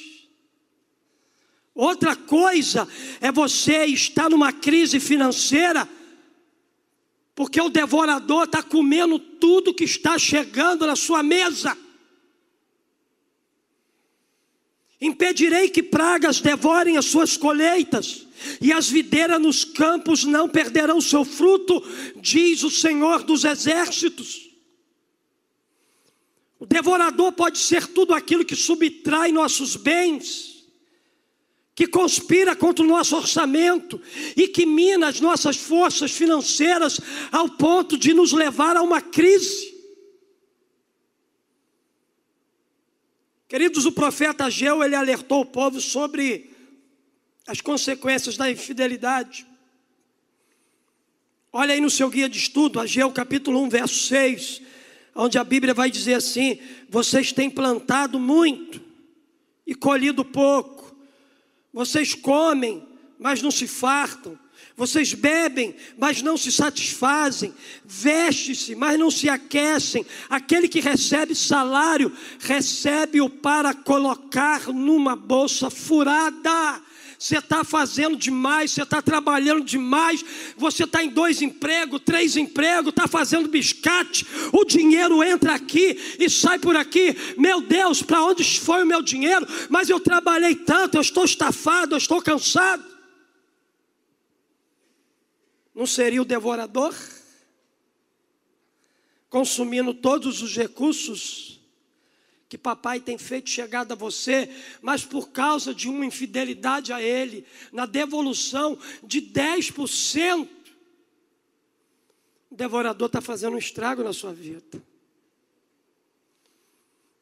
[1.73, 2.87] Outra coisa
[3.21, 5.87] é você estar numa crise financeira
[7.33, 11.77] porque o devorador está comendo tudo que está chegando na sua mesa.
[15.01, 18.27] Impedirei que pragas devorem as suas colheitas,
[18.61, 21.81] e as videiras nos campos não perderão seu fruto,
[22.17, 24.49] diz o Senhor dos Exércitos.
[26.59, 30.65] O devorador pode ser tudo aquilo que subtrai nossos bens,
[31.73, 34.01] que conspira contra o nosso orçamento
[34.35, 36.99] e que mina as nossas forças financeiras
[37.31, 39.78] ao ponto de nos levar a uma crise.
[43.49, 46.51] Queridos, o profeta Ageu, ele alertou o povo sobre
[47.47, 49.43] as consequências da infidelidade.
[51.51, 54.61] Olha aí no seu guia de estudo, Ageu capítulo 1, verso 6,
[55.15, 58.79] onde a Bíblia vai dizer assim: Vocês têm plantado muito
[59.65, 60.95] e colhido pouco,
[61.73, 62.87] vocês comem,
[63.17, 64.37] mas não se fartam,
[64.79, 67.53] vocês bebem, mas não se satisfazem,
[67.83, 70.05] vestem-se, mas não se aquecem.
[70.29, 72.09] Aquele que recebe salário,
[72.39, 76.81] recebe-o para colocar numa bolsa furada.
[77.19, 80.23] Você está fazendo demais, você está trabalhando demais,
[80.55, 86.29] você está em dois empregos, três empregos, está fazendo biscate, o dinheiro entra aqui e
[86.29, 87.13] sai por aqui.
[87.37, 89.45] Meu Deus, para onde foi o meu dinheiro?
[89.67, 92.98] Mas eu trabalhei tanto, eu estou estafado, eu estou cansado
[95.79, 96.93] não seria o devorador?
[99.29, 101.59] consumindo todos os recursos
[102.47, 104.49] que papai tem feito chegada a você,
[104.81, 110.49] mas por causa de uma infidelidade a ele, na devolução de 10%,
[112.49, 114.81] o devorador está fazendo um estrago na sua vida.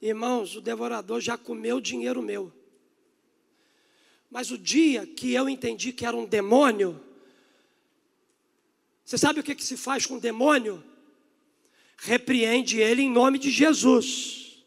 [0.01, 2.53] Irmãos, o devorador já comeu dinheiro meu.
[4.31, 7.03] Mas o dia que eu entendi que era um demônio,
[9.07, 10.83] você sabe o que, que se faz com o demônio?
[11.97, 14.65] Repreende ele em nome de Jesus.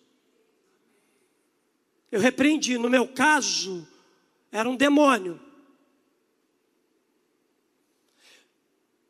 [2.10, 3.86] Eu repreendi, no meu caso,
[4.50, 5.38] era um demônio.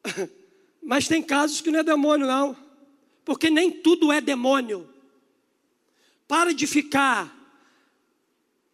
[0.82, 2.56] Mas tem casos que não é demônio, não,
[3.24, 4.92] porque nem tudo é demônio.
[6.26, 7.32] Para de ficar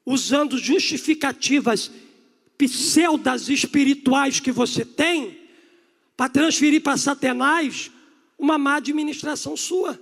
[0.07, 1.91] usando justificativas
[2.57, 5.36] pseudas espirituais que você tem
[6.17, 7.91] para transferir para Satanás
[8.39, 10.01] uma má administração sua.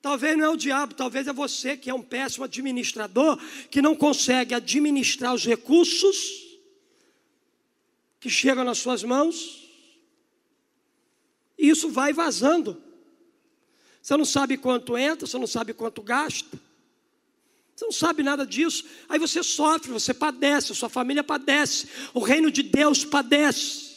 [0.00, 3.38] Talvez não é o diabo, talvez é você que é um péssimo administrador,
[3.70, 6.42] que não consegue administrar os recursos
[8.18, 9.62] que chegam nas suas mãos,
[11.56, 12.82] e isso vai vazando.
[14.00, 16.60] Você não sabe quanto entra, você não sabe quanto gasta.
[17.82, 18.84] Você não sabe nada disso.
[19.08, 23.92] Aí você sofre, você padece, a sua família padece, o reino de Deus padece.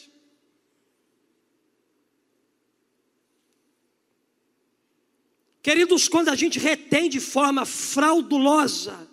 [5.62, 9.08] Queridos, quando a gente retém de forma fraudulosa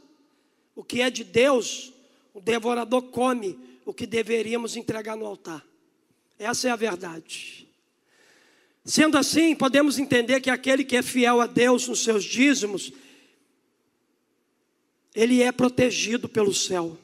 [0.76, 1.94] o que é de Deus,
[2.34, 5.64] o devorador come o que deveríamos entregar no altar.
[6.40, 7.68] Essa é a verdade.
[8.84, 12.92] Sendo assim, podemos entender que aquele que é fiel a Deus nos seus dízimos,
[15.14, 16.98] ele é protegido pelo céu.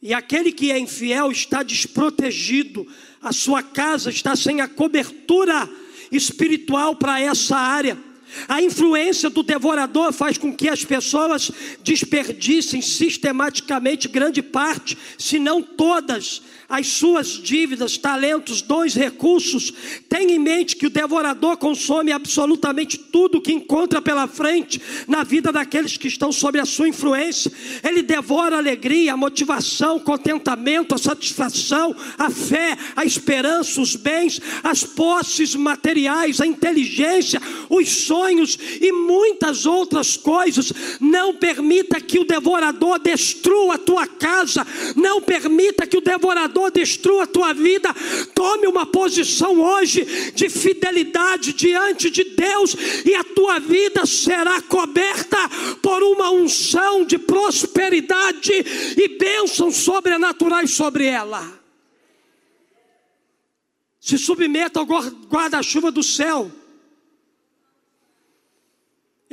[0.00, 2.86] E aquele que é infiel está desprotegido,
[3.20, 5.68] a sua casa está sem a cobertura
[6.10, 7.96] espiritual para essa área.
[8.48, 11.50] A influência do devorador faz com que as pessoas
[11.82, 19.72] desperdicem sistematicamente grande parte, se não todas, as suas dívidas, talentos, dons, recursos.
[20.08, 25.52] Tenha em mente que o devorador consome absolutamente tudo que encontra pela frente na vida
[25.52, 27.52] daqueles que estão sob a sua influência.
[27.84, 33.94] Ele devora a alegria, a motivação, o contentamento, a satisfação, a fé, a esperança, os
[33.94, 40.72] bens, as posses materiais, a inteligência, os sonhos e muitas outras coisas.
[41.00, 44.66] Não permita que o devorador destrua a tua casa,
[44.96, 47.94] não permita que o devorador destrua a tua vida.
[48.34, 50.04] Tome uma posição hoje
[50.34, 55.38] de fidelidade diante de Deus, e a tua vida será coberta
[55.82, 58.52] por uma unção de prosperidade
[58.96, 61.60] e bênçãos sobrenaturais sobre ela.
[64.00, 66.50] Se submeta ao guarda-chuva do céu.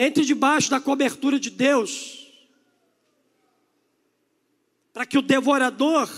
[0.02, 2.20] Entre debaixo da cobertura de Deus
[4.94, 6.10] para que o devorador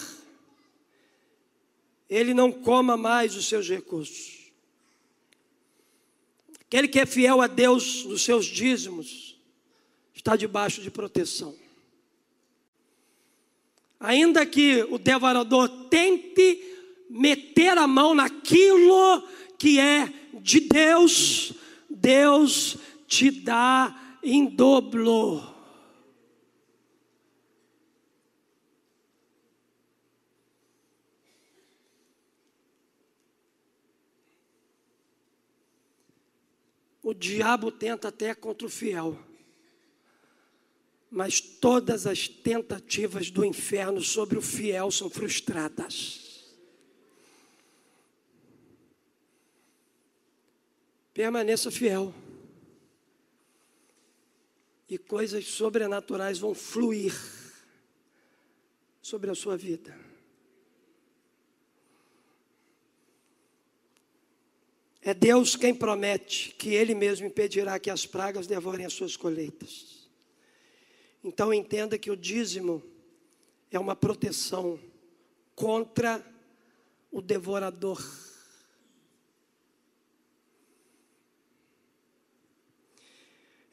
[2.10, 4.52] ele não coma mais os seus recursos.
[6.62, 9.38] Aquele que é fiel a Deus nos seus dízimos
[10.14, 11.56] está debaixo de proteção.
[14.00, 16.76] Ainda que o devorador tente
[17.10, 19.22] meter a mão naquilo
[19.58, 20.12] que é
[20.42, 21.54] de Deus,
[21.90, 22.78] Deus
[23.12, 25.44] te dá em dobro.
[37.04, 39.20] O diabo tenta até contra o fiel.
[41.10, 46.56] Mas todas as tentativas do inferno sobre o fiel são frustradas.
[51.14, 52.14] Permaneça fiel.
[54.92, 57.16] E coisas sobrenaturais vão fluir
[59.02, 59.98] sobre a sua vida.
[65.02, 70.10] É Deus quem promete que Ele mesmo impedirá que as pragas devorem as suas colheitas.
[71.24, 72.84] Então entenda que o dízimo
[73.72, 74.78] é uma proteção
[75.56, 76.22] contra
[77.10, 78.04] o devorador.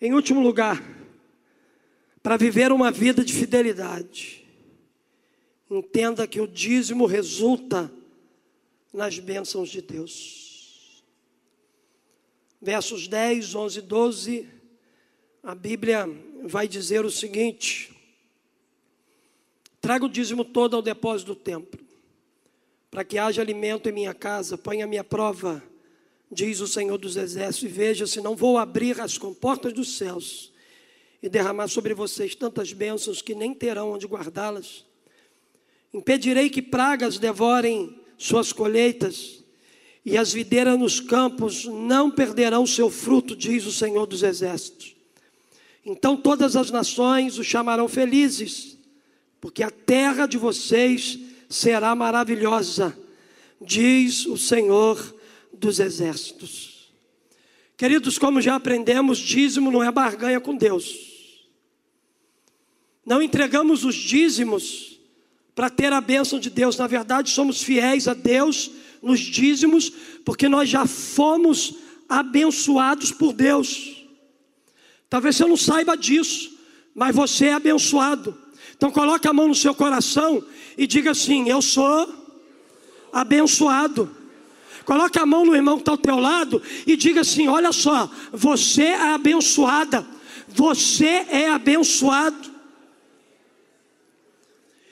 [0.01, 0.98] Em último lugar,
[2.29, 4.45] para viver uma vida de fidelidade,
[5.71, 7.91] entenda que o dízimo resulta
[8.93, 11.03] nas bênçãos de Deus
[12.61, 14.49] versos 10, 11 e 12,
[15.43, 16.07] a Bíblia
[16.43, 17.97] vai dizer o seguinte:
[19.81, 21.81] traga o dízimo todo ao depósito do templo.
[22.91, 25.63] para que haja alimento em minha casa, ponha a minha prova,
[26.31, 30.53] diz o Senhor dos Exércitos, e veja se não vou abrir as comportas dos céus
[31.23, 34.85] e derramar sobre vocês tantas bênçãos que nem terão onde guardá-las.
[35.93, 39.43] Impedirei que pragas devorem suas colheitas,
[40.05, 44.97] e as videiras nos campos não perderão seu fruto, diz o Senhor dos Exércitos.
[45.85, 48.79] Então todas as nações o chamarão felizes,
[49.41, 52.97] porque a terra de vocês será maravilhosa,
[53.61, 55.15] diz o Senhor
[55.53, 56.93] dos Exércitos.
[57.77, 61.08] Queridos, como já aprendemos, dízimo não é barganha com Deus.
[63.09, 64.99] Não entregamos os dízimos
[65.55, 68.71] para ter a bênção de Deus, na verdade, somos fiéis a Deus
[69.03, 69.91] nos dízimos,
[70.27, 71.75] porque nós já fomos
[72.07, 74.05] abençoados por Deus.
[75.09, 76.51] Talvez você não saiba disso,
[76.95, 78.37] mas você é abençoado.
[78.77, 80.45] Então coloque a mão no seu coração
[80.77, 82.15] e diga assim: Eu sou
[83.11, 84.15] abençoado.
[84.85, 88.11] Coloque a mão no irmão que está ao teu lado e diga assim: Olha só,
[88.31, 90.07] você é abençoada.
[90.47, 92.58] Você é abençoado.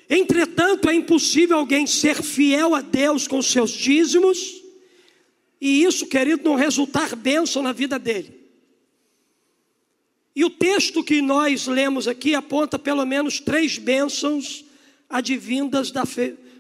[0.09, 4.67] Entretanto, é impossível alguém ser fiel a Deus com seus dízimos
[5.61, 8.35] e isso, querido, não resultar bênção na vida dele.
[10.35, 14.65] E o texto que nós lemos aqui aponta pelo menos três bênçãos
[15.09, 16.03] advindas da,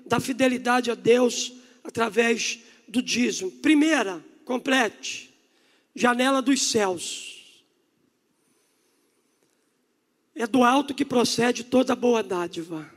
[0.06, 1.52] da fidelidade a Deus
[1.84, 3.50] através do dízimo.
[3.50, 5.32] Primeira, complete,
[5.94, 7.54] janela dos céus.
[10.34, 12.95] É do alto que procede toda boa dádiva.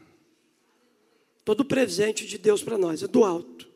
[1.49, 3.67] Todo presente de Deus para nós é do alto.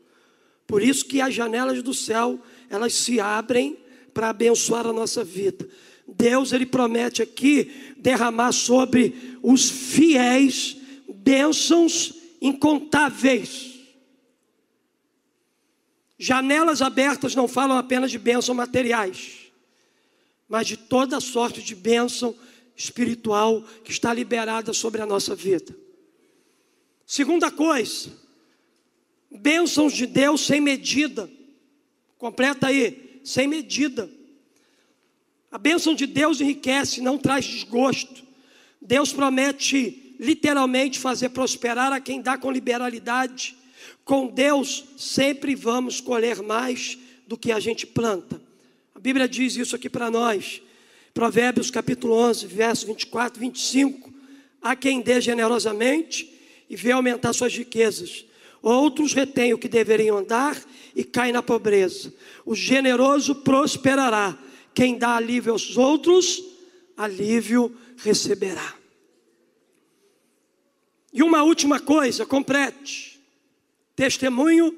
[0.67, 3.76] Por isso que as janelas do céu, elas se abrem
[4.13, 5.67] para abençoar a nossa vida.
[6.07, 10.78] Deus ele promete aqui derramar sobre os fiéis
[11.15, 13.74] bênçãos incontáveis.
[16.19, 19.51] Janelas abertas não falam apenas de bênçãos materiais,
[20.47, 22.36] mas de toda sorte de bênção
[22.76, 25.82] espiritual que está liberada sobre a nossa vida.
[27.06, 28.10] Segunda coisa,
[29.30, 31.30] bênçãos de Deus sem medida.
[32.18, 34.10] Completa aí, sem medida.
[35.51, 38.24] A bênção de Deus enriquece, não traz desgosto.
[38.82, 43.56] Deus promete literalmente fazer prosperar a quem dá com liberalidade.
[44.04, 46.97] Com Deus sempre vamos colher mais
[47.28, 48.41] do que a gente planta.
[48.95, 50.62] A Bíblia diz isso aqui para nós.
[51.14, 54.12] Provérbios capítulo 11, verso 24, 25.
[54.62, 56.33] A quem dê generosamente
[56.70, 58.26] e vê aumentar suas riquezas.
[58.61, 60.61] Outros retêm o que deveriam andar
[60.95, 62.14] e caem na pobreza.
[62.45, 64.38] O generoso prosperará
[64.74, 66.43] quem dá alívio aos outros,
[66.95, 68.76] alívio receberá.
[71.11, 73.22] E uma última coisa, complete:
[73.95, 74.76] testemunho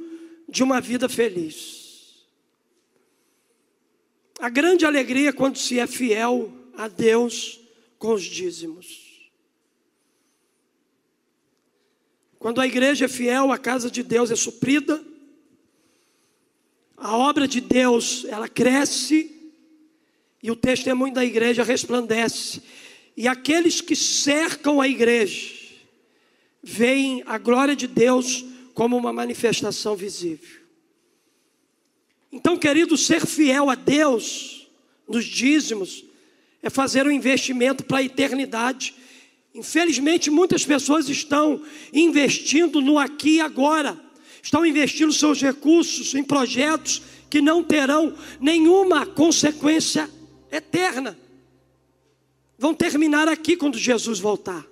[0.49, 2.25] de uma vida feliz.
[4.39, 7.59] A grande alegria quando se é fiel a Deus
[7.97, 9.05] com os dízimos.
[12.45, 15.03] Quando a igreja é fiel, a casa de Deus é suprida,
[16.95, 19.51] a obra de Deus ela cresce
[20.43, 22.61] e o testemunho da igreja resplandece.
[23.17, 25.55] E aqueles que cercam a igreja
[26.61, 30.61] veem a glória de Deus como uma manifestação visível.
[32.31, 34.69] Então, querido, ser fiel a Deus
[35.07, 36.05] nos dízimos
[36.61, 38.93] é fazer um investimento para a eternidade.
[39.56, 43.97] Infelizmente, muitas pessoas estão investindo no aqui e agora,
[44.43, 50.10] estão investindo seus recursos em projetos que não terão nenhuma consequência
[50.51, 51.18] eterna.
[52.58, 54.68] Vão terminar aqui quando Jesus voltar.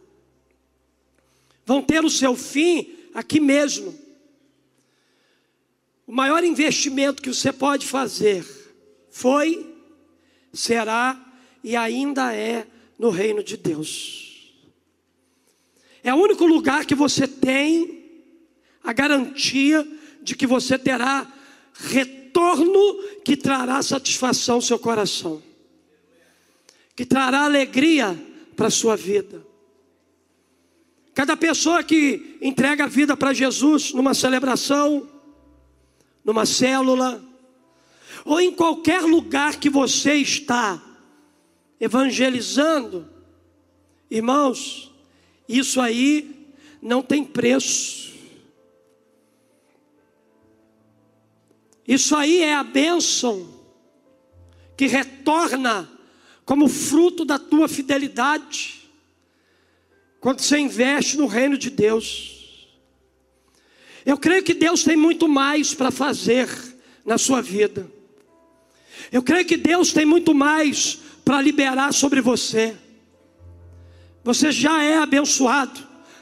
[1.66, 3.98] Vão ter o seu fim aqui mesmo.
[6.06, 8.46] O maior investimento que você pode fazer
[9.10, 9.66] foi,
[10.52, 11.18] será
[11.64, 12.68] e ainda é
[13.00, 14.33] no reino de Deus.
[16.04, 18.04] É o único lugar que você tem
[18.84, 19.88] a garantia
[20.22, 21.32] de que você terá
[21.74, 25.42] retorno que trará satisfação ao seu coração
[26.96, 28.18] que trará alegria
[28.56, 29.46] para a sua vida.
[31.14, 35.08] Cada pessoa que entrega a vida para Jesus numa celebração,
[36.24, 37.24] numa célula,
[38.26, 40.82] ou em qualquer lugar que você está
[41.80, 43.08] evangelizando,
[44.10, 44.93] irmãos,
[45.48, 46.48] isso aí
[46.82, 48.14] não tem preço.
[51.88, 53.48] Isso aí é a bênção
[54.78, 55.90] que retorna
[56.46, 58.90] como fruto da tua fidelidade,
[60.20, 62.70] quando você investe no reino de Deus.
[64.06, 66.50] Eu creio que Deus tem muito mais para fazer
[67.06, 67.90] na sua vida.
[69.12, 72.76] Eu creio que Deus tem muito mais para liberar sobre você.
[74.24, 75.80] Você já é abençoado.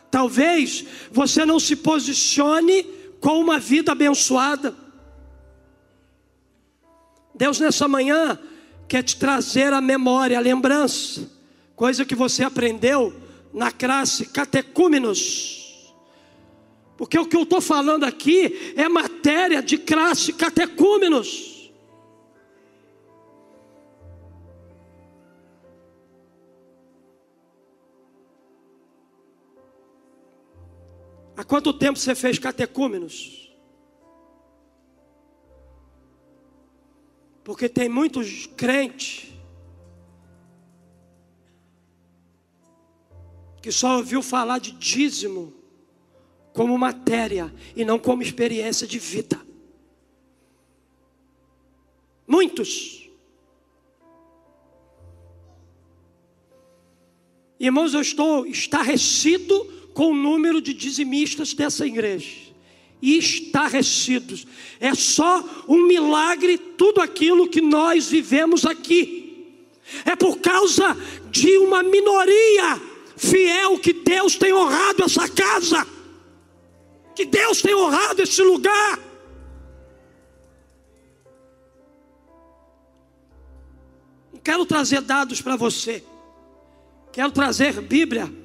[0.09, 2.83] Talvez você não se posicione
[3.19, 4.75] com uma vida abençoada.
[7.33, 8.37] Deus nessa manhã
[8.87, 11.29] quer te trazer a memória, a lembrança,
[11.75, 13.13] coisa que você aprendeu
[13.53, 15.93] na classe catecúmenos.
[16.97, 21.50] Porque o que eu estou falando aqui é matéria de classe catecúmenos.
[31.41, 33.51] Há quanto tempo você fez catecúmenos?
[37.43, 39.33] Porque tem muitos crentes
[43.59, 45.51] que só ouviu falar de dízimo
[46.53, 49.41] como matéria e não como experiência de vida.
[52.27, 53.09] Muitos.
[57.59, 62.51] Irmãos, eu estou estarrecido com o número de dizimistas dessa igreja
[63.01, 64.45] estarrecidos.
[64.79, 69.57] É só um milagre tudo aquilo que nós vivemos aqui.
[70.05, 70.95] É por causa
[71.29, 72.79] de uma minoria
[73.17, 75.85] fiel que Deus tem honrado essa casa.
[77.15, 78.99] Que Deus tem honrado esse lugar.
[84.43, 86.03] Quero trazer dados para você.
[87.11, 88.40] Quero trazer Bíblia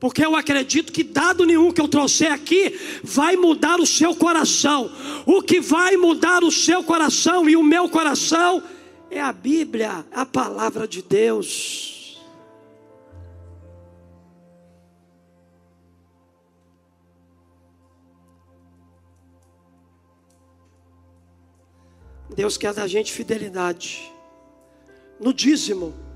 [0.00, 4.90] porque eu acredito que dado nenhum que eu trouxer aqui vai mudar o seu coração.
[5.26, 8.62] O que vai mudar o seu coração e o meu coração
[9.10, 11.96] é a Bíblia, a palavra de Deus.
[22.36, 24.12] Deus quer da gente fidelidade
[25.18, 26.07] no dízimo.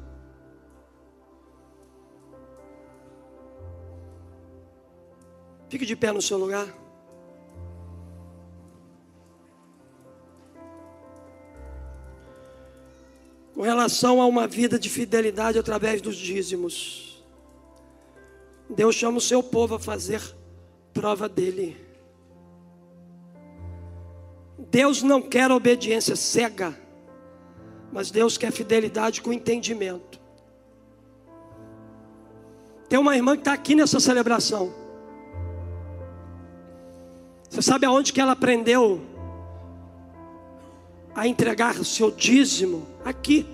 [5.72, 6.68] Fique de pé no seu lugar.
[13.54, 17.24] Com relação a uma vida de fidelidade através dos dízimos,
[18.68, 20.20] Deus chama o seu povo a fazer
[20.92, 21.74] prova dele.
[24.58, 26.78] Deus não quer obediência cega,
[27.90, 30.20] mas Deus quer fidelidade com entendimento.
[32.90, 34.81] Tem uma irmã que está aqui nessa celebração.
[37.52, 39.02] Você sabe aonde que ela aprendeu
[41.14, 42.86] a entregar o seu dízimo?
[43.04, 43.46] Aqui.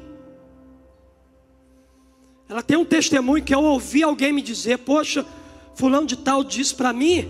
[2.49, 5.26] Ela tem um testemunho que eu ouvi alguém me dizer: Poxa,
[5.74, 7.28] Fulano de Tal disse para mim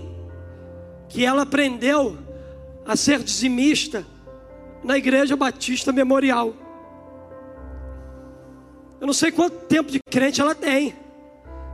[1.08, 2.18] que ela aprendeu
[2.84, 4.06] a ser dizimista
[4.84, 6.52] na Igreja Batista Memorial.
[9.00, 10.94] Eu não sei quanto tempo de crente ela tem,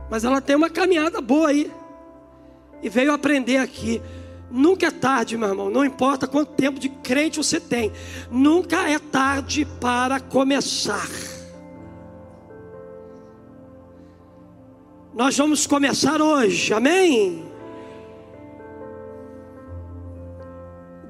[0.09, 1.69] mas ela tem uma caminhada boa aí.
[2.81, 4.01] E veio aprender aqui.
[4.49, 7.91] Nunca é tarde, meu irmão, não importa quanto tempo de crente você tem,
[8.29, 11.09] nunca é tarde para começar.
[15.13, 17.45] Nós vamos começar hoje, amém?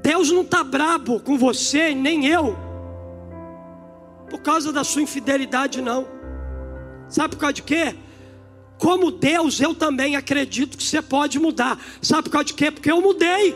[0.02, 2.56] Deus não está brabo com você, nem eu,
[4.30, 6.08] por causa da sua infidelidade, não.
[7.10, 7.96] Sabe por causa de quê?
[8.78, 11.80] Como Deus, eu também acredito que você pode mudar.
[12.02, 12.70] Sabe por causa de quê?
[12.70, 13.56] Porque eu mudei.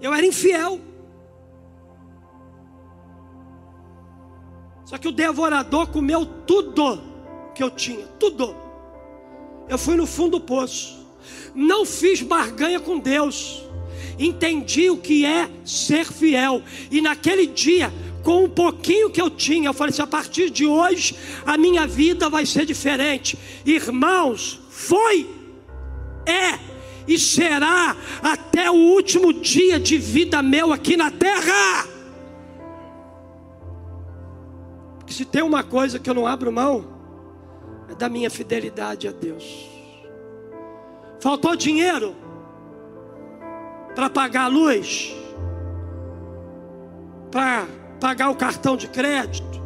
[0.00, 0.80] Eu era infiel.
[4.84, 7.00] Só que o devorador comeu tudo
[7.54, 8.56] que eu tinha, tudo.
[9.68, 11.06] Eu fui no fundo do poço.
[11.54, 13.62] Não fiz barganha com Deus.
[14.18, 16.62] Entendi o que é ser fiel.
[16.90, 20.66] E naquele dia com o pouquinho que eu tinha, eu falei assim: a partir de
[20.66, 23.38] hoje a minha vida vai ser diferente.
[23.64, 25.28] Irmãos, foi,
[26.26, 26.70] é
[27.06, 31.88] e será até o último dia de vida meu aqui na terra.
[34.98, 36.86] Porque se tem uma coisa que eu não abro mão,
[37.88, 39.68] é da minha fidelidade a Deus.
[41.20, 42.14] Faltou dinheiro
[43.94, 45.12] para pagar a luz,
[47.30, 47.66] para
[48.00, 49.60] pagar o cartão de crédito.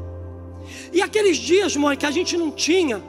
[0.93, 3.03] E aqueles dias, mãe, que a gente não tinha,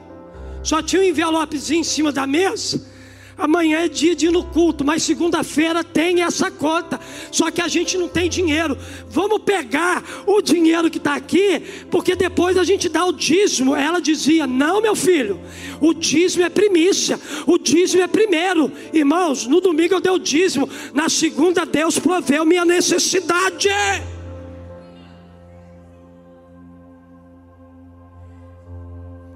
[0.62, 2.96] só tinha um envelopezinho em cima da mesa.
[3.38, 6.98] Amanhã é dia de ir no culto, mas segunda-feira tem essa conta.
[7.30, 8.78] Só que a gente não tem dinheiro.
[9.10, 13.76] Vamos pegar o dinheiro que está aqui, porque depois a gente dá o dízimo.
[13.76, 15.38] Ela dizia: Não, meu filho,
[15.82, 18.72] o dízimo é primícia, o dízimo é primeiro.
[18.90, 23.68] Irmãos, no domingo eu dei o dízimo, na segunda Deus proveu minha necessidade.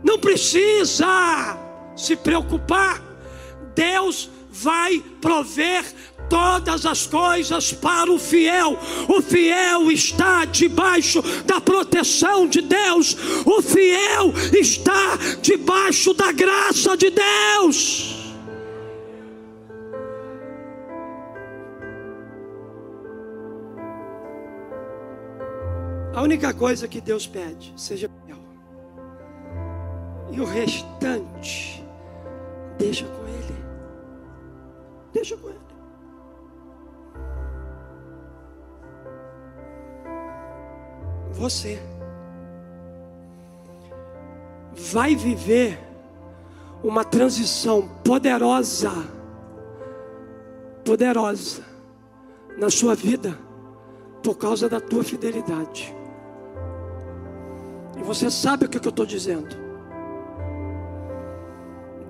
[0.02, 1.58] Não precisa
[1.96, 3.02] se preocupar.
[3.74, 5.84] Deus vai prover
[6.28, 8.78] todas as coisas para o fiel.
[9.08, 13.16] O fiel está debaixo da proteção de Deus.
[13.44, 18.16] O fiel está debaixo da graça de Deus.
[26.12, 28.08] A única coisa que Deus pede, seja
[30.32, 31.84] e o restante,
[32.78, 33.64] deixa com Ele.
[35.12, 35.60] Deixa com Ele.
[41.32, 41.80] Você
[44.74, 45.78] vai viver
[46.82, 48.90] uma transição poderosa,
[50.84, 51.62] poderosa
[52.58, 53.38] na sua vida
[54.22, 55.94] por causa da tua fidelidade.
[57.98, 59.69] E você sabe o que eu estou dizendo.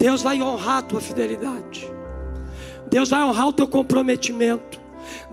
[0.00, 1.86] Deus vai honrar a tua fidelidade.
[2.88, 4.80] Deus vai honrar o teu comprometimento.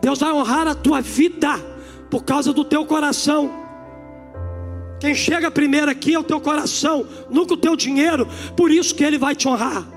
[0.01, 1.53] Deus vai honrar a tua vida
[2.11, 3.49] por causa do teu coração.
[4.99, 9.05] Quem chega primeiro aqui é o teu coração, nunca o teu dinheiro, por isso que
[9.05, 9.87] ele vai te honrar.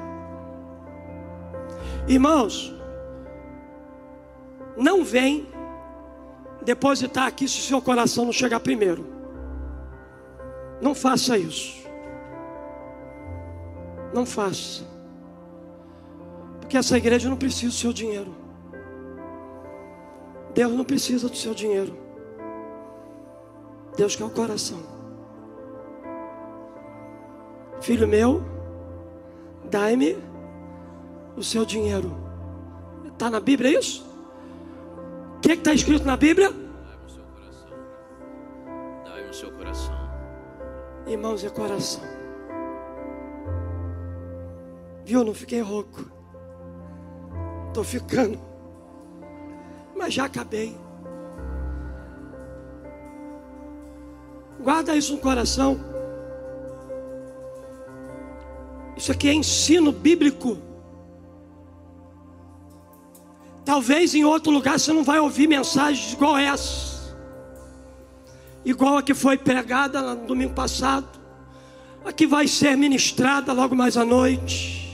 [2.07, 2.73] Irmãos,
[4.77, 5.49] não vem
[6.63, 9.05] depositar aqui se o seu coração não chegar primeiro.
[10.81, 11.80] Não faça isso.
[14.13, 14.85] Não faça.
[16.61, 18.35] Porque essa igreja não precisa do seu dinheiro.
[20.55, 21.97] Deus não precisa do seu dinheiro.
[23.97, 24.79] Deus quer o coração.
[27.81, 28.43] Filho meu,
[29.71, 30.19] dai-me
[31.37, 32.15] o seu dinheiro.
[33.07, 34.05] Está na Bíblia isso?
[35.37, 36.51] O que é está escrito na Bíblia?
[36.51, 37.69] Dai-me o seu coração.
[39.05, 39.95] Dai-me o seu coração.
[41.07, 42.20] Irmãos, é coração.
[45.05, 45.25] Viu?
[45.25, 46.11] Não fiquei rouco.
[47.69, 48.39] Estou ficando.
[49.97, 50.77] Mas já acabei.
[54.61, 55.81] Guarda isso no coração.
[58.97, 60.59] Isso aqui é ensino bíblico.
[63.65, 67.17] Talvez em outro lugar você não vai ouvir mensagens igual essa.
[68.65, 71.09] Igual a que foi pregada no domingo passado.
[72.05, 74.90] A que vai ser ministrada logo mais à noite.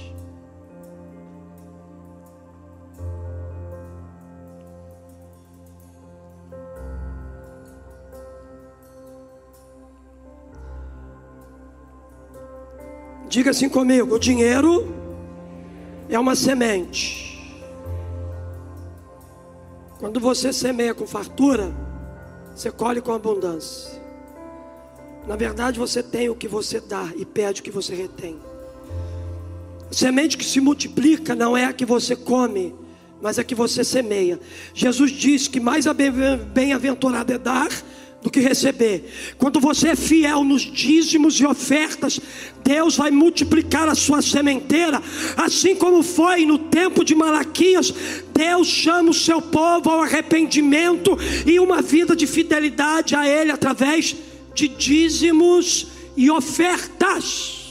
[13.37, 14.91] Diga assim comigo: o dinheiro
[16.09, 17.39] é uma semente.
[19.99, 21.71] Quando você semeia com fartura,
[22.55, 24.01] você colhe com abundância.
[25.27, 28.41] Na verdade, você tem o que você dá e pede o que você retém.
[29.91, 32.75] A semente que se multiplica não é a que você come,
[33.21, 34.41] mas a que você semeia.
[34.73, 35.85] Jesus diz que mais
[36.55, 37.69] bem-aventurado é dar
[38.23, 39.09] do que receber.
[39.39, 42.19] Quando você é fiel nos dízimos e ofertas,
[42.65, 45.01] Deus vai multiplicar a sua sementeira,
[45.37, 47.95] assim como foi no tempo de Malaquias.
[48.35, 54.17] Deus chama o seu povo ao arrependimento e uma vida de fidelidade a Ele através
[54.55, 55.87] de dízimos
[56.17, 57.65] e ofertas.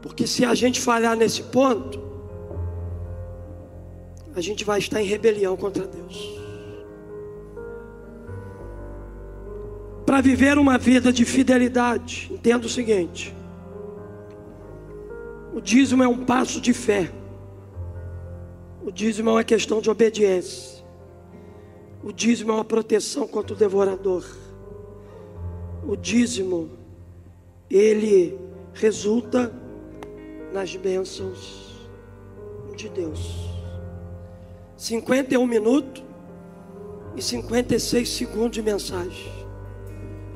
[0.00, 2.13] Porque se a gente falhar nesse ponto,
[4.34, 6.44] a gente vai estar em rebelião contra Deus.
[10.04, 13.34] Para viver uma vida de fidelidade, entenda o seguinte:
[15.54, 17.10] o dízimo é um passo de fé,
[18.84, 20.84] o dízimo é uma questão de obediência,
[22.02, 24.24] o dízimo é uma proteção contra o devorador,
[25.86, 26.70] o dízimo,
[27.70, 28.38] ele
[28.74, 29.52] resulta
[30.52, 31.88] nas bênçãos
[32.76, 33.53] de Deus.
[34.84, 36.02] 51 minutos
[37.16, 39.32] e 56 segundos de mensagem.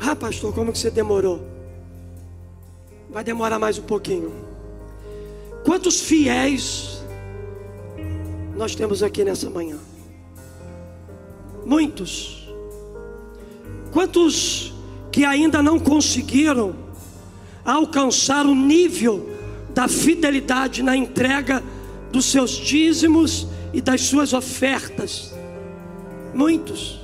[0.00, 1.46] Ah, pastor, como que você demorou?
[3.10, 4.32] Vai demorar mais um pouquinho.
[5.66, 7.02] Quantos fiéis
[8.56, 9.76] nós temos aqui nessa manhã?
[11.66, 12.48] Muitos.
[13.92, 14.72] Quantos
[15.12, 16.74] que ainda não conseguiram
[17.62, 19.28] alcançar o nível
[19.74, 21.62] da fidelidade na entrega
[22.10, 25.34] dos seus dízimos e das suas ofertas.
[26.34, 27.00] Muitos.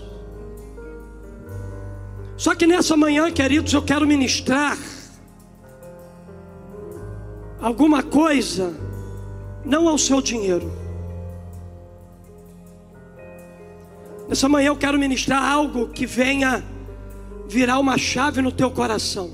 [2.37, 4.79] Só que nessa manhã, queridos, eu quero ministrar
[7.61, 8.75] alguma coisa,
[9.65, 10.71] não ao seu dinheiro.
[14.29, 16.65] Nessa manhã eu quero ministrar algo que venha
[17.49, 19.31] virar uma chave no teu coração.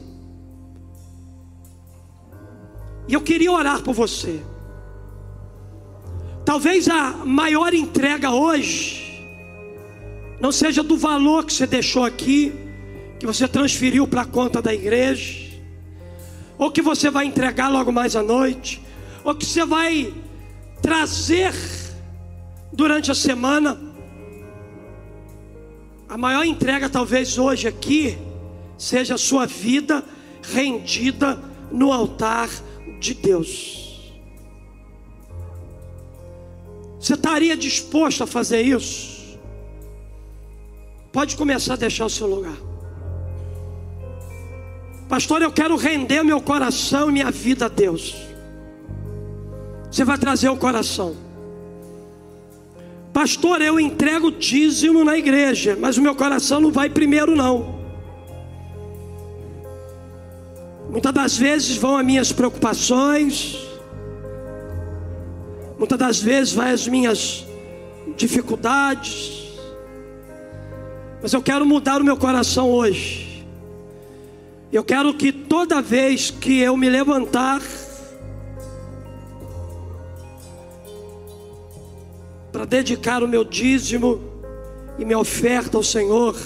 [3.09, 4.41] E eu queria orar por você.
[6.51, 9.25] Talvez a maior entrega hoje
[10.41, 12.53] não seja do valor que você deixou aqui,
[13.21, 15.49] que você transferiu para a conta da igreja,
[16.59, 18.83] ou que você vai entregar logo mais à noite,
[19.23, 20.13] ou que você vai
[20.83, 21.55] trazer
[22.73, 23.81] durante a semana.
[26.09, 28.19] A maior entrega, talvez hoje aqui,
[28.77, 30.05] seja a sua vida
[30.43, 31.41] rendida
[31.71, 32.51] no altar
[32.99, 33.80] de Deus.
[37.01, 39.39] Você estaria disposto a fazer isso?
[41.11, 42.57] Pode começar a deixar o seu lugar.
[45.09, 48.15] Pastor, eu quero render meu coração e minha vida a Deus.
[49.91, 51.17] Você vai trazer o coração.
[53.13, 57.81] Pastor, eu entrego dízimo na igreja, mas o meu coração não vai primeiro, não.
[60.91, 63.70] Muitas das vezes vão as minhas preocupações,
[65.81, 67.47] muitas das vezes vai as minhas
[68.14, 69.49] dificuldades,
[71.22, 73.47] mas eu quero mudar o meu coração hoje.
[74.70, 77.62] Eu quero que toda vez que eu me levantar,
[82.53, 84.20] para dedicar o meu dízimo
[84.99, 86.37] e minha oferta ao Senhor,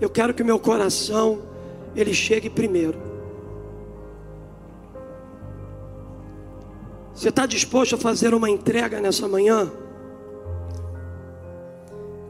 [0.00, 1.42] eu quero que o meu coração
[1.94, 3.09] ele chegue primeiro.
[7.20, 9.70] Você está disposto a fazer uma entrega nessa manhã?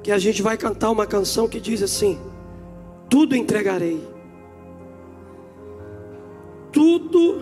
[0.02, 2.18] Que a gente vai cantar uma canção que diz assim:
[3.08, 4.04] Tudo entregarei,
[6.72, 7.40] tudo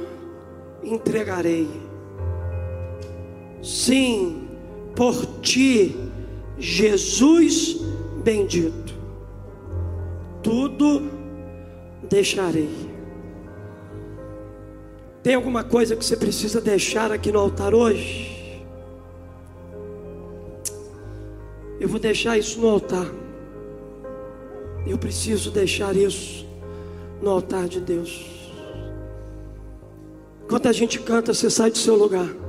[0.85, 1.71] entregarei.
[3.63, 4.47] Sim,
[4.95, 5.97] por ti,
[6.59, 7.79] Jesus
[8.23, 8.93] bendito,
[10.43, 11.11] tudo
[12.11, 12.88] deixarei.
[15.29, 18.65] Tem alguma coisa que você precisa deixar aqui no altar hoje?
[21.79, 23.07] Eu vou deixar isso no altar.
[24.87, 26.47] Eu preciso deixar isso
[27.21, 28.25] no altar de Deus.
[30.45, 32.48] Enquanto a gente canta, você sai do seu lugar.